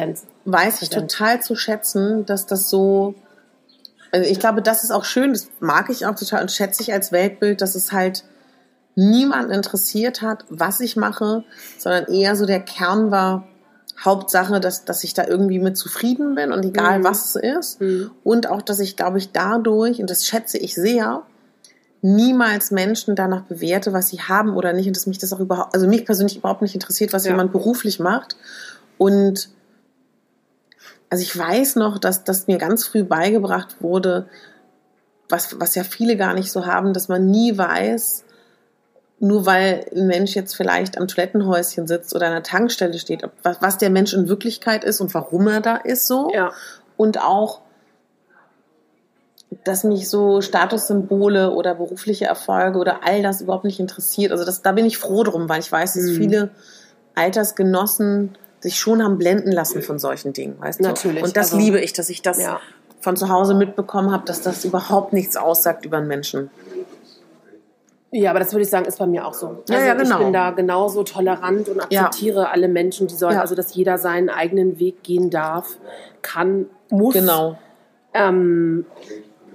[0.46, 3.14] weiß ich total zu schätzen, dass das so.
[4.12, 6.92] Also ich glaube, das ist auch schön, das mag ich auch total und schätze ich
[6.92, 8.24] als Weltbild, dass es halt
[8.96, 11.44] niemand interessiert hat, was ich mache,
[11.78, 13.48] sondern eher so der Kern war,
[14.04, 17.04] Hauptsache, dass, dass ich da irgendwie mit zufrieden bin und egal Mhm.
[17.04, 17.82] was es ist.
[17.82, 18.12] Mhm.
[18.24, 21.22] Und auch, dass ich, glaube ich, dadurch, und das schätze ich sehr,
[22.02, 25.76] niemals Menschen danach bewerte, was sie haben oder nicht und dass mich das auch überhaupt,
[25.76, 27.32] also mich persönlich überhaupt nicht interessiert, was Ja.
[27.32, 28.38] jemand beruflich macht.
[28.98, 29.50] Und
[31.12, 34.28] also ich weiß noch, dass das mir ganz früh beigebracht wurde,
[35.30, 38.24] was, was ja viele gar nicht so haben, dass man nie weiß,
[39.24, 43.32] nur weil ein Mensch jetzt vielleicht am Toilettenhäuschen sitzt oder an der Tankstelle steht, ob,
[43.44, 46.32] was, der Mensch in Wirklichkeit ist und warum er da ist so.
[46.34, 46.52] Ja.
[46.98, 47.62] Und auch,
[49.64, 54.32] dass mich so Statussymbole oder berufliche Erfolge oder all das überhaupt nicht interessiert.
[54.32, 56.16] Also das, da bin ich froh drum, weil ich weiß, dass Mhm.
[56.16, 56.50] viele
[57.16, 60.84] Altersgenossen sich schon haben blenden lassen von solchen Dingen, weißt du?
[60.84, 62.60] Natürlich, Und das also- liebe ich, dass ich das Ja.
[63.02, 66.50] von zu Hause mitbekommen habe, dass das überhaupt nichts aussagt über einen Menschen.
[68.14, 69.48] Ja, aber das würde ich sagen, ist bei mir auch so.
[69.48, 70.18] Also Ja, ja, genau.
[70.18, 72.02] Ich bin da genauso tolerant und Ja.
[72.08, 73.42] akzeptiere alle Menschen, die sollen, Ja.
[73.42, 75.78] also dass jeder seinen eigenen Weg gehen darf,
[76.22, 77.14] kann, muss.
[77.14, 77.58] Genau.
[78.14, 78.86] Ähm,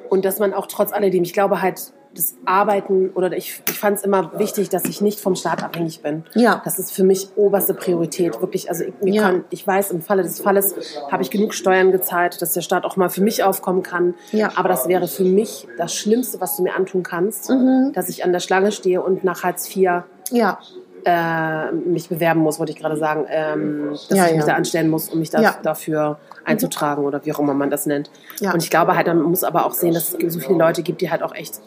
[0.09, 3.99] und dass man auch trotz alledem, ich glaube halt, das Arbeiten oder ich, ich fand
[3.99, 6.25] es immer wichtig, dass ich nicht vom Staat abhängig bin.
[6.35, 6.61] Ja.
[6.65, 8.41] Das ist für mich oberste Priorität.
[8.41, 9.23] Wirklich, also ich, Ja.
[9.23, 10.75] kann, ich weiß, im Falle des Falles
[11.13, 14.15] habe ich genug Steuern gezahlt, dass der Staat auch mal für mich aufkommen kann.
[14.33, 14.51] Ja.
[14.57, 17.93] Aber das wäre für mich das Schlimmste, was du mir antun kannst, Mhm.
[17.95, 20.03] dass ich an der Schlange stehe und nach Hartz IV
[20.33, 20.59] Ja.
[21.05, 24.47] äh, mich bewerben muss, wollte ich gerade sagen, ähm, dass Ja, ich mich ja.
[24.47, 25.55] da anstellen muss, um mich da, Ja.
[25.63, 28.11] dafür einzutragen oder wie auch immer man das nennt.
[28.41, 28.53] Ja.
[28.53, 31.01] Und ich glaube halt, man muss aber auch sehen, dass es so viele Leute gibt,
[31.01, 31.61] die halt auch echt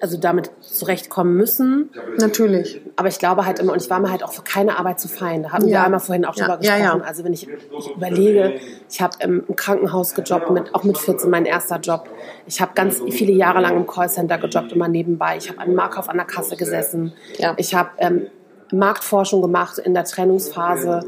[0.00, 1.90] also damit zurechtkommen müssen.
[2.18, 2.80] Natürlich.
[2.96, 5.08] Aber ich glaube halt immer, und ich war mir halt auch für keine Arbeit zu
[5.08, 5.42] fein.
[5.44, 5.80] Da hatten Ja.
[5.80, 7.00] wir einmal vorhin auch Ja, drüber ja, gesprochen.
[7.00, 7.06] ja.
[7.06, 8.54] Also wenn ich, ich überlege,
[8.90, 12.08] ich habe im, im Krankenhaus gejobbt, mit, auch mit 14 mein erster Job.
[12.46, 15.36] Ich habe ganz viele Jahre lang im Callcenter gejobbt, immer nebenbei.
[15.38, 17.12] Ich habe an Markauf an der Kasse gesessen.
[17.38, 17.54] Ja.
[17.56, 18.26] Ich habe ähm,
[18.72, 21.00] Marktforschung gemacht in der Trennungsphase.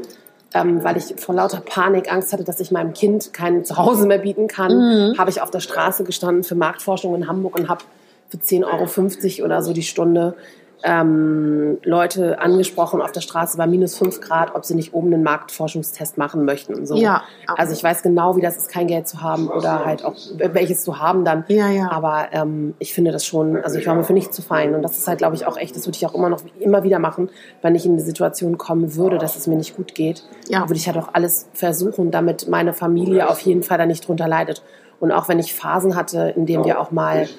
[0.51, 4.17] Ähm, weil ich vor lauter Panik Angst hatte, dass ich meinem Kind kein Zuhause mehr
[4.17, 7.83] bieten kann, habe ich auf der Straße gestanden für Marktforschung in Hamburg und habe
[8.29, 10.35] für 10,50 Euro oder so die Stunde
[10.83, 15.23] ähm, Leute angesprochen auf der Straße bei minus 5 Grad, ob sie nicht oben einen
[15.23, 16.73] Marktforschungstest machen möchten.
[16.73, 16.95] Und so.
[16.95, 17.23] Ja.
[17.57, 20.83] Also ich weiß genau, wie das ist, kein Geld zu haben oder halt auch welches
[20.83, 21.43] zu haben dann.
[21.47, 21.91] Ja, ja.
[21.91, 24.73] Aber ähm, ich finde das schon, also ich war mir für nichts zu fein.
[24.73, 26.83] Und das ist halt, glaube ich, auch echt, das würde ich auch immer noch immer
[26.83, 27.29] wieder machen,
[27.61, 30.23] wenn ich in die Situation kommen würde, dass es mir nicht gut geht.
[30.47, 30.61] Ja.
[30.61, 34.27] Würde ich halt auch alles versuchen, damit meine Familie auf jeden Fall da nicht drunter
[34.27, 34.63] leidet.
[34.99, 37.29] Und auch wenn ich Phasen hatte, in denen wir auch mal,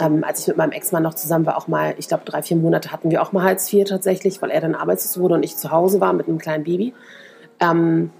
[0.00, 2.58] ähm, als ich mit meinem Ex-Mann noch zusammen war, auch mal, ich glaube, drei, vier
[2.58, 5.56] Monate hatten wir auch mal Hartz IV tatsächlich, weil er dann arbeitslos wurde und ich
[5.56, 6.92] zu Hause war mit einem kleinen Baby.
[7.58, 8.10] Ähm,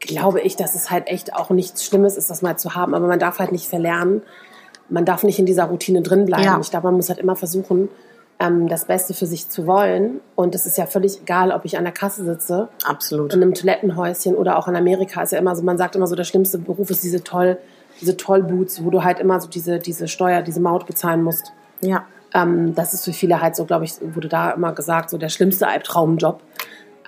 [0.00, 2.94] glaube ich, dass es halt echt auch nichts Schlimmes ist, das mal zu haben.
[2.94, 4.22] Aber man darf halt nicht verlernen.
[4.88, 6.44] Man darf nicht in dieser Routine drin bleiben.
[6.44, 6.58] Ja.
[6.60, 7.88] Ich glaube, man muss halt immer versuchen,
[8.38, 10.20] ähm, das Beste für sich zu wollen.
[10.34, 13.32] Und es ist ja völlig egal, ob ich an der Kasse sitze Absolut.
[13.32, 16.14] in einem Toilettenhäuschen oder auch in Amerika ist ja immer so, man sagt immer so,
[16.14, 17.58] der schlimmste Beruf ist diese toll,
[18.00, 21.52] diese Tollboots, wo du halt immer so diese, diese Steuer, diese Maut bezahlen musst.
[21.80, 22.04] Ja.
[22.34, 25.28] Ähm, das ist für viele halt so, glaube ich, wurde da immer gesagt, so der
[25.28, 26.42] schlimmste Albtraumjob.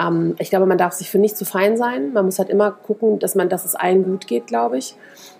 [0.00, 2.12] Ähm, ich glaube, man darf sich für nicht zu fein sein.
[2.12, 4.96] Man muss halt immer gucken, dass man, dass es allen gut geht, glaube ich,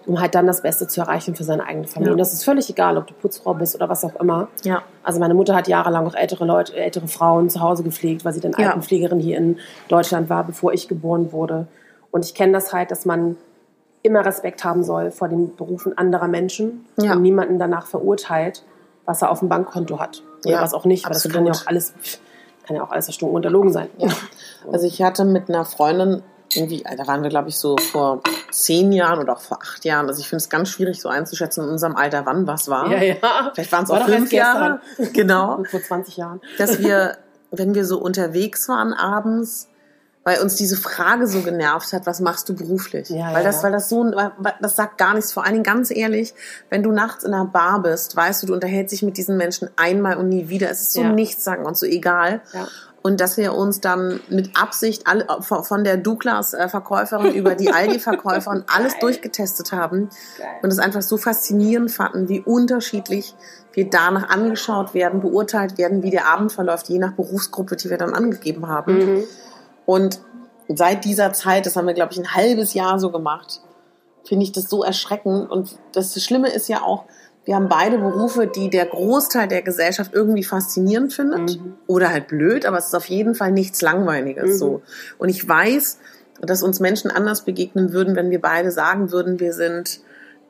[0.07, 2.09] um halt dann das Beste zu erreichen für seine eigene Familie.
[2.09, 2.13] Ja.
[2.13, 4.49] Und das ist völlig egal, ob du Putzfrau bist oder was auch immer.
[4.65, 4.83] Ja.
[5.05, 8.41] Also meine Mutter hat jahrelang auch ältere Leute, ältere Frauen zu Hause gepflegt, weil sie
[8.41, 8.69] dann Ja.
[8.69, 11.67] Altenpflegerin hier in Deutschland war, bevor ich geboren wurde.
[12.11, 13.37] Und ich kenne das halt, dass man
[14.03, 17.13] immer Respekt haben soll vor den Berufen anderer Menschen Ja.
[17.13, 18.63] und niemanden danach verurteilt,
[19.05, 20.23] was er auf dem Bankkonto hat.
[20.45, 21.63] Oder Ja, was auch nicht, weil das kann ja absolut.
[21.67, 21.95] auch alles,
[22.69, 23.89] kann ja auch alles erstunken und erlogen sein.
[23.97, 24.09] Ja.
[24.71, 26.23] Also ich hatte mit einer Freundin
[26.55, 30.07] irgendwie, da waren wir glaube ich so vor zehn Jahren oder auch vor acht Jahren.
[30.07, 32.91] Also ich finde es ganz schwierig so einzuschätzen in unserem Alter, wann was war.
[32.91, 33.51] Ja, ja.
[33.55, 34.81] Vielleicht waren es War auch fünf Jahre.
[35.13, 35.57] Genau.
[35.57, 36.41] Und vor 20 Jahren.
[36.59, 37.17] Dass wir,
[37.51, 39.68] wenn wir so unterwegs waren abends,
[40.29, 43.09] weil uns diese Frage so genervt hat, was machst du beruflich?
[43.09, 43.63] Ja, weil das, ja.
[43.63, 44.13] weil das so,
[44.61, 45.33] das sagt gar nichts.
[45.33, 46.35] Vor allen Dingen ganz ehrlich,
[46.69, 49.71] wenn du nachts in einer Bar bist, weißt du, du unterhältst dich mit diesen Menschen
[49.77, 50.69] einmal und nie wieder.
[50.71, 51.13] Es ist so Ja.
[51.13, 52.43] nichts sagen und so egal.
[52.53, 52.69] Ja.
[53.01, 58.65] Und dass wir uns dann mit Absicht alle, von von der Douglas-Verkäuferin über die Aldi-Verkäuferin
[58.67, 60.47] alles durchgetestet haben Geil.
[60.61, 63.35] und es einfach so faszinierend fanden, wie unterschiedlich
[63.73, 67.97] wir danach angeschaut werden, beurteilt werden, wie der Abend verläuft, je nach Berufsgruppe, die wir
[67.97, 68.99] dann angegeben haben.
[68.99, 69.25] Mhm.
[69.89, 70.21] Und
[70.69, 73.63] seit dieser Zeit, das haben wir, glaube ich, ein halbes Jahr so gemacht,
[74.23, 75.51] finde ich das so erschreckend.
[75.51, 77.05] Und das Schlimme ist ja auch,
[77.47, 81.77] wir haben beide Berufe, die der Großteil der Gesellschaft irgendwie faszinierend findet Mhm.
[81.87, 84.59] oder halt blöd, aber es ist auf jeden Fall nichts Langweiliges Mhm.
[84.59, 84.83] so.
[85.17, 85.99] Und ich weiß,
[86.43, 90.01] dass uns Menschen anders begegnen würden, wenn wir beide sagen würden, wir sind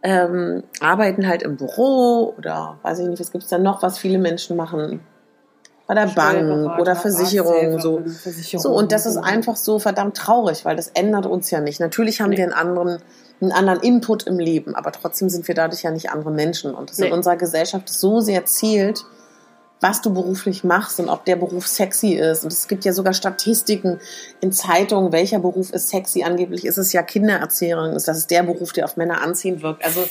[0.03, 4.18] ähm, arbeiten halt im Büro oder weiß ich nicht, was gibt's da noch, was viele
[4.18, 5.01] Menschen machen
[5.89, 8.03] bei der Bank oder Versicherung so.
[8.05, 8.62] Versicherung.
[8.62, 11.80] So, und das ist einfach so verdammt traurig, weil das ändert uns ja nicht.
[11.80, 12.36] Natürlich haben Nee.
[12.36, 13.03] wir einen anderen,
[13.41, 16.74] einen anderen Input im Leben, aber trotzdem sind wir dadurch ja nicht andere Menschen.
[16.74, 17.07] Und das Nee.
[17.07, 19.03] in unserer Gesellschaft so sehr zählt,
[19.80, 22.45] was du beruflich machst und ob der Beruf sexy ist.
[22.45, 23.99] Und es gibt ja sogar Statistiken
[24.43, 26.22] in Zeitungen, welcher Beruf ist sexy.
[26.22, 29.82] Angeblich ist es ja Kindererzählung, ist das der Beruf, der auf Männer anziehen wirkt.
[29.82, 30.05] Also,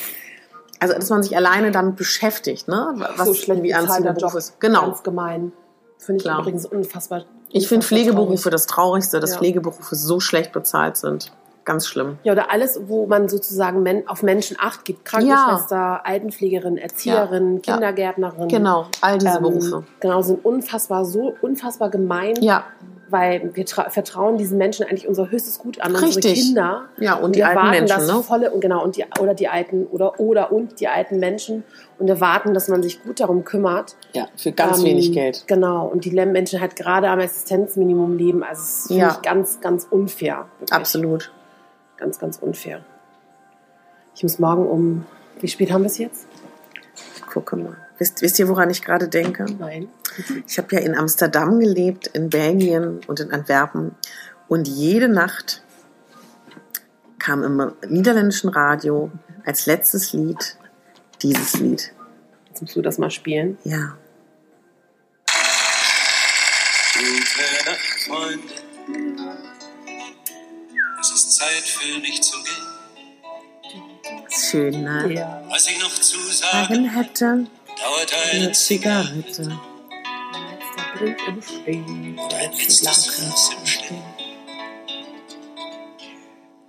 [0.79, 2.95] also dass man sich alleine damit beschäftigt, ne?
[2.95, 4.59] Was so schlecht irgendwie anziehender Beruf ist.
[4.59, 4.87] Genau.
[4.87, 5.51] Ganz gemein.
[5.97, 6.39] Finde ich Klar.
[6.41, 7.23] übrigens unfassbar.
[7.49, 8.51] Ich finde Pflegeberufe traurig.
[8.51, 9.37] das Traurigste, dass Ja.
[9.37, 11.31] Pflegeberufe so schlecht bezahlt sind.
[11.65, 12.17] Ganz schlimm.
[12.23, 15.03] Ja, oder alles, wo man sozusagen Men auf Menschen Acht gibt.
[15.03, 17.73] Krankenschwester, Altenpflegerin, Erzieherin, Ja.
[17.73, 18.47] Kindergärtnerin.
[18.47, 19.83] Genau, all diese Ähm, Berufe.
[19.99, 22.35] Genau, sind unfassbar, so unfassbar gemein.
[22.41, 22.63] Ja,
[23.09, 26.15] Weil wir tra- vertrauen diesen Menschen eigentlich unser höchstes Gut an, Richtig.
[26.17, 26.85] unsere Kinder.
[26.97, 28.21] ja und die wir alten Menschen, dass ne?
[28.21, 31.63] volle und genau und die oder die alten oder oder und die alten Menschen
[31.99, 33.95] und erwarten, dass man sich gut darum kümmert.
[34.13, 35.45] Ja, für ganz Ähm, wenig Geld.
[35.47, 39.11] Genau und die Menschen halt gerade am Existenzminimum leben, also es ist Ja.
[39.15, 40.45] ich ganz ganz unfair.
[40.59, 40.73] Wirklich.
[40.73, 41.31] Absolut.
[41.95, 42.81] Ganz ganz unfair.
[44.15, 45.05] Ich muss morgen um
[45.39, 46.27] wie spät haben wir es jetzt?
[47.31, 47.77] Gucke mal.
[47.97, 49.45] Wisst, wisst ihr, woran ich gerade denke?
[49.57, 49.89] Nein.
[50.47, 53.95] Ich habe ja in Amsterdam gelebt, in Belgien und in Antwerpen.
[54.47, 55.63] Und jede Nacht
[57.19, 59.11] kam im niederländischen Radio
[59.45, 60.57] als letztes Lied
[61.21, 61.91] dieses Lied.
[62.49, 63.57] Jetzt musst du das mal spielen.
[63.63, 63.97] Ja.
[66.93, 68.53] Gute Nacht, Freunde.
[70.99, 72.77] Es ist Zeit für dich zu gehen.
[74.29, 75.13] Schön, ne?
[75.13, 75.43] Ja.
[75.49, 77.47] Was ich noch zu sagen Sagen hätte,
[77.79, 79.59] dauert eine Zigarette
[80.99, 84.03] und ein letztes Glas im Stehen.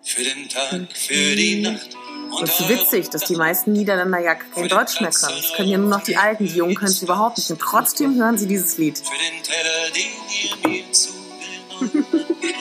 [0.02, 1.96] Für den Tag, für die Nacht.
[2.30, 5.36] Und Das ist witzig, dass die meisten Niederländer ja kein Deutsch mehr können.
[5.36, 6.46] Das können ja nur noch die Alten.
[6.46, 7.50] Die Jungen können es überhaupt nicht.
[7.50, 8.98] Und trotzdem hören sie dieses Lied.
[8.98, 12.06] Für den Teller, den ihr mir zugenommen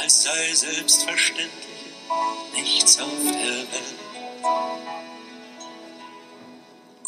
[0.00, 1.52] als sei selbstverständlich
[2.54, 4.77] nichts auf der Welt.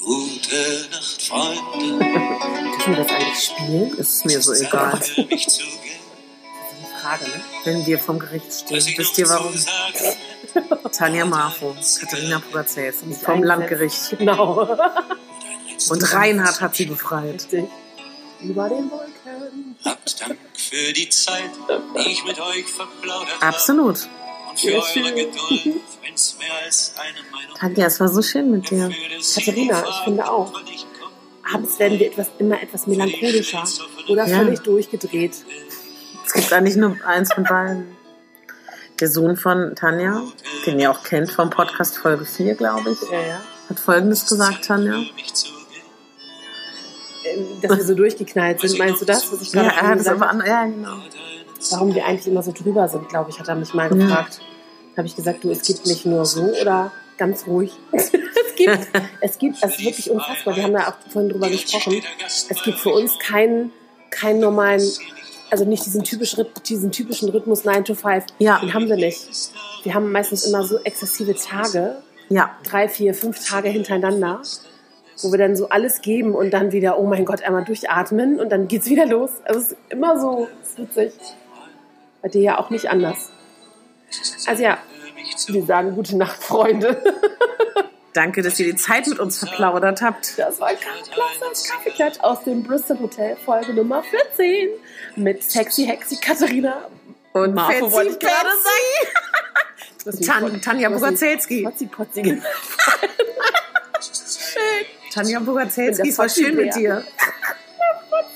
[0.05, 1.61] Gute Nacht, Freunde,
[1.99, 3.95] Dürfen wir das eigentlich spielen?
[3.97, 4.99] Das ist mir so egal.
[5.29, 6.01] mich zu gehen.
[7.01, 7.45] Frage, ne?
[7.65, 8.77] Wenn wir vom Gericht stehen.
[8.97, 9.55] Wisst ihr warum?
[10.93, 14.17] Tanja Marfo, Katharina Pugazels vom Landgericht.
[14.19, 14.77] Genau.
[15.89, 17.35] Und Reinhard hat sie befreit.
[17.35, 17.65] Richtig.
[18.43, 19.77] Über den Wolken.
[19.85, 21.51] habt Dank für die Zeit,
[21.97, 23.47] die ich mit euch verplaudert habe.
[23.47, 24.09] Absolut.
[24.51, 28.71] Und für eure Geduld, wenn's mehr als eine Meinung Tanja, es war so schön mit
[28.71, 28.91] dir.
[29.35, 30.53] Katharina, ich finde auch.
[31.53, 33.65] Abends werden wir etwas, immer etwas melancholischer
[34.09, 34.39] oder Ja.
[34.39, 35.35] völlig durchgedreht.
[36.27, 37.97] Es gibt eigentlich nur eins von beiden.
[39.01, 40.23] Der Sohn von Tanja,
[40.67, 43.41] den ihr auch kennt vom Podcast Folge 4, glaube ich, Ja, ja.
[43.69, 45.03] hat Folgendes gesagt, Tanja.
[47.25, 48.79] Ähm, Dass wir so durchgeknallt sind.
[48.79, 50.31] Meinst du das, was ich gerade er hat es gesagt habe?
[50.31, 50.97] an, ja, genau.
[51.71, 54.41] Warum wir eigentlich immer so drüber sind, glaube ich, hat er mich mal gefragt.
[54.95, 57.73] Da habe ich gesagt, du, es gibt nicht nur so oder ganz ruhig.
[57.93, 58.11] es
[58.57, 58.89] gibt,
[59.21, 60.57] es gibt, es ist wirklich unfassbar.
[60.57, 62.03] Wir haben ja auch vorhin drüber gesprochen.
[62.27, 63.73] Es gibt für uns keinen,
[64.11, 64.83] keinen normalen,
[65.51, 66.37] also nicht diesen, typisch,
[66.67, 68.25] diesen typischen Rhythmus 9 to 5.
[68.39, 68.59] Ja.
[68.59, 69.29] Den haben wir nicht.
[69.83, 71.97] Wir haben meistens immer so exzessive Tage,
[72.31, 74.41] Ja, drei, vier, fünf Tage hintereinander,
[75.23, 78.51] wo wir dann so alles geben und dann wieder, oh mein Gott, einmal durchatmen und
[78.51, 79.31] dann geht's wieder los.
[79.45, 81.13] Also es ist immer so, es ist witzig.
[82.23, 83.31] Bei dir ja auch nicht anders.
[84.47, 84.79] Also ja,
[85.47, 87.03] wir sagen gute Nacht, Freunde.
[88.13, 90.39] danke, dass ihr die Zeit mit uns verplaudert habt.
[90.39, 94.69] Das war ein klasse Kaffeeklatsch aus dem Bristol Hotel, Folge Nummer 14
[95.17, 96.89] mit Sexy Hexy Katharina.
[97.33, 98.49] Und Fetzi, wollte ich gerade
[100.03, 100.25] Fetzi.
[100.27, 101.63] Tan- Tanja Bogazelski.
[101.63, 102.23] Potzi, Potzi.
[102.23, 102.43] Schön.
[105.13, 107.05] Tanja Bogazelski, Bin es war schön mit dir.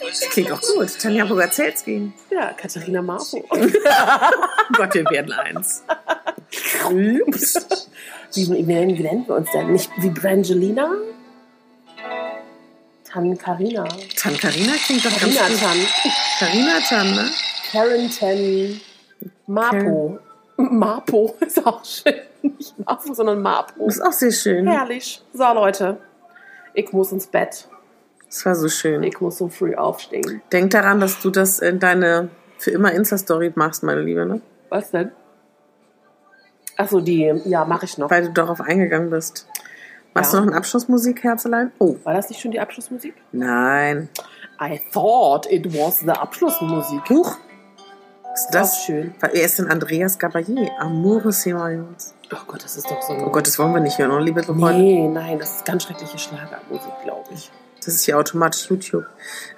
[0.08, 0.98] Das klingt auch gut.
[1.00, 2.12] Tanja Bogazelski.
[2.30, 3.44] Ja, Katharina Marfo.
[3.50, 3.56] Oh
[4.76, 5.84] Gott, wir werden eins.
[7.26, 7.88] Ups.
[8.34, 9.72] Wie, wie, nennen- wie nennen wir uns denn?
[9.72, 10.90] Nicht wie Brangelina?
[13.04, 13.84] Tan Carina.
[14.16, 15.60] Tan Carina klingt doch ganz Carina gut.
[15.60, 15.78] Tan.
[16.38, 17.30] Carina Tan, ne?
[17.70, 18.80] Karen Tan.
[19.46, 20.18] Mapo.
[20.56, 22.14] Mapo ist auch schön.
[22.42, 23.42] Nicht Mapo, sondern.
[23.42, 24.66] Das ist auch sehr schön.
[24.66, 25.22] Herrlich.
[25.32, 25.98] So, Leute.
[26.74, 27.68] Ich muss ins Bett.
[28.34, 29.04] Das war so schön.
[29.04, 30.42] Ich muss so früh aufstehen.
[30.50, 34.40] Denk daran, dass du das in deine für immer Insta-Story machst, meine Liebe, ne?
[34.70, 35.12] Was denn?
[36.76, 38.10] Achso, die, ja, mache ich noch.
[38.10, 39.46] Weil du darauf eingegangen bist.
[40.14, 40.40] Machst Ja.
[40.40, 41.70] du noch eine Abschlussmusik, Herzelein?
[41.78, 43.14] Oh, War das nicht schon die Abschlussmusik?
[43.30, 44.08] nein.
[44.60, 47.08] I thought it was the Abschlussmusik.
[47.10, 47.38] Huch.
[48.34, 49.14] Ist Das ist schön.
[49.20, 50.70] Weil er ist denn Andreas Gabayé.
[50.80, 52.14] Amore Semaillons.
[52.32, 54.42] Oh Gott, das ist doch so Oh Gott, das wollen wir nicht hören, oder, liebe
[54.42, 54.72] Freunde?
[54.74, 57.50] Nee, nein, das ist ganz schreckliche Schlagermusik, glaube ich.
[57.84, 59.04] Das ist hier automatisch YouTube.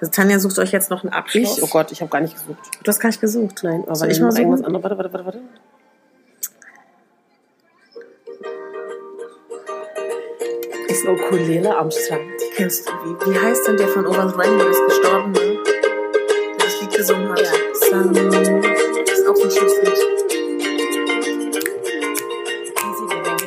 [0.01, 1.57] Also Tanja sucht euch jetzt noch einen Abschluss.
[1.57, 1.63] Ich?
[1.63, 2.59] Oh Gott, ich habe gar nicht gesucht.
[2.83, 3.61] Du hast gar nicht gesucht.
[3.63, 4.83] Nein, aber Soll ich mal mal irgendwas anderes.
[4.83, 5.41] Warte, warte, warte, warte.
[10.89, 12.21] Ist eine Ukulele am Strand.
[12.55, 15.39] Kennst du, wie, wie heißt denn der von Over the Rainbow, der ist gestorben, ne?
[15.39, 17.39] Der das Lied gesungen hat.
[17.39, 17.47] Ja.
[17.73, 18.13] Sun.
[18.13, 19.99] Das ist auch ein schönes Lied.
[22.83, 23.39] Easy Living.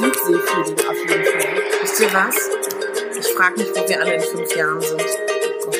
[0.00, 1.62] Südseefliegen auf jeden Fall.
[1.82, 2.69] Wisst ihr was?
[3.40, 5.00] Ich frage mich, wo wir alle in fünf Jahren sind.
[5.00, 5.76] Oh Gott.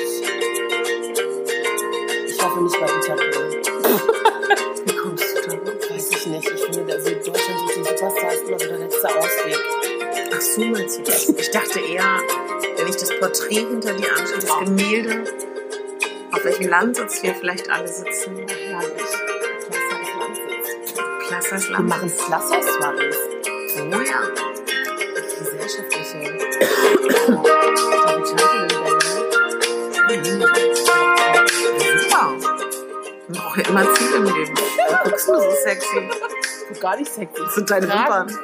[2.27, 3.61] Ich hoffe nicht bei Dieter Bohlen.
[4.87, 5.95] Wie kommst du da?
[5.95, 6.51] Weiß ich nicht.
[6.51, 9.59] Ich finde, also Deutschland sucht den Superstar ist immer so der letzte Ausweg.
[10.33, 11.29] Ach so, meinst du das?
[11.29, 12.21] Ich dachte eher,
[12.79, 15.25] wenn ich das Porträt hinter dir anschaue, das Gemälde,
[16.33, 18.39] auf welchem Landsitz wir vielleicht alle sitzen.
[18.39, 19.03] Herrlich.
[19.69, 20.95] Klasse des Landsitz.
[21.29, 21.89] Klassers Wir Land.
[21.91, 23.17] machen Flassos-Waris.
[23.77, 24.23] Oh ja.
[25.39, 26.70] Gesellschaftliche.
[33.29, 34.55] Man braucht ja immer Ziel im Leben.
[34.55, 36.09] Du guckst nur so sexy.
[36.73, 37.43] Du gar nicht sexy.
[37.43, 38.39] Das sind deine Wimpern.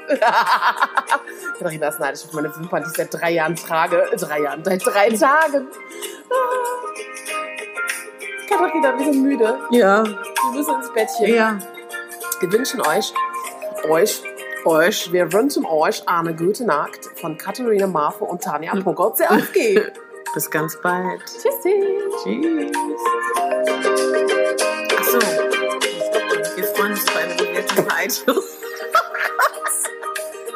[1.58, 4.08] Katharina ist neidisch auf meine Wimpern, die ich seit drei Jahren trage.
[4.16, 5.68] Drei Jahren, seit drei Tagen.
[8.48, 9.58] Katharina, wir sind müde.
[9.70, 10.04] Ja.
[10.04, 11.34] Wir müssen ins Bettchen.
[11.34, 11.58] Ja.
[12.40, 13.12] Wir wünschen euch,
[13.88, 14.22] euch,
[14.66, 19.80] euch, wir wünschen euch eine gute Nacht von Katharina Marfo und Tanja Pogorzelski.
[20.34, 21.22] Bis ganz bald.
[21.24, 21.98] Tschüssi.
[22.22, 22.72] Tschüss.
[24.98, 25.18] Achso.
[26.56, 28.44] Wir freuen uns über eine Bewertung bei iTunes.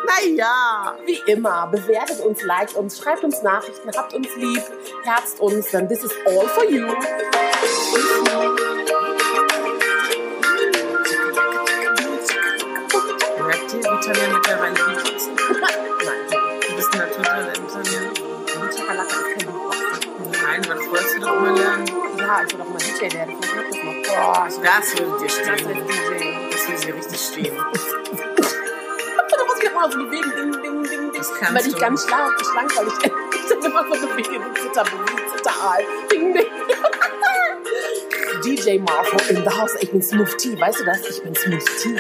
[0.07, 0.97] Naja.
[1.07, 4.63] Wie immer, bewertet uns, liked uns, schreibt uns Nachrichten, habt uns lieb,
[5.05, 6.87] herzt uns, denn this is all for you.
[14.13, 15.31] Tanja mittlerweile beatboxt?
[16.05, 16.21] Nein,
[16.69, 19.55] Du bist ein Naturtalent, die Chakalaka ist kein.
[20.31, 21.87] Nein, aber das wolltest du doch immer lernen.
[22.19, 23.37] Ja, ich will doch mal DJ werden.
[23.41, 24.15] Ich mach das noch.
[24.15, 25.51] Boah, ich Das würde dir das stehen.
[25.51, 26.51] als DJ.
[26.51, 27.57] Das würde dir richtig stehen.
[29.31, 30.31] Da muss ich immer so bewegen.
[30.37, 31.13] Ding, ding, ding, ding.
[31.17, 31.81] Das kannst Weil ich du.
[31.81, 32.95] ganz schlank, schlank weil ich,
[33.41, 34.41] ich dann immer so bewege.
[34.61, 35.85] Zitter, bewege, Zitteral.
[36.13, 36.47] Ding, ding.
[38.43, 39.75] DJ Marco in the house.
[39.81, 40.61] Ich bin Smooth Tea.
[40.61, 41.01] Weißt du das?
[41.09, 41.97] Ich bin Smooth Tea.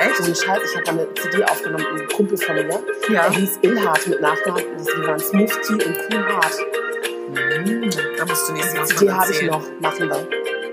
[0.00, 0.16] Echt?
[0.16, 0.62] So ein Scheiß.
[0.70, 2.82] Ich habe eine CD aufgenommen mit einem Kumpel von mir.
[3.10, 3.26] Ja.
[3.26, 4.64] Er hieß Ilhard mit Nachnamen.
[4.76, 6.56] Das wir waren Smooth Tea und Cool Hard.
[8.16, 9.62] Da musst du nächstes Mal Die habe ich noch.
[9.80, 10.63] Machen wir.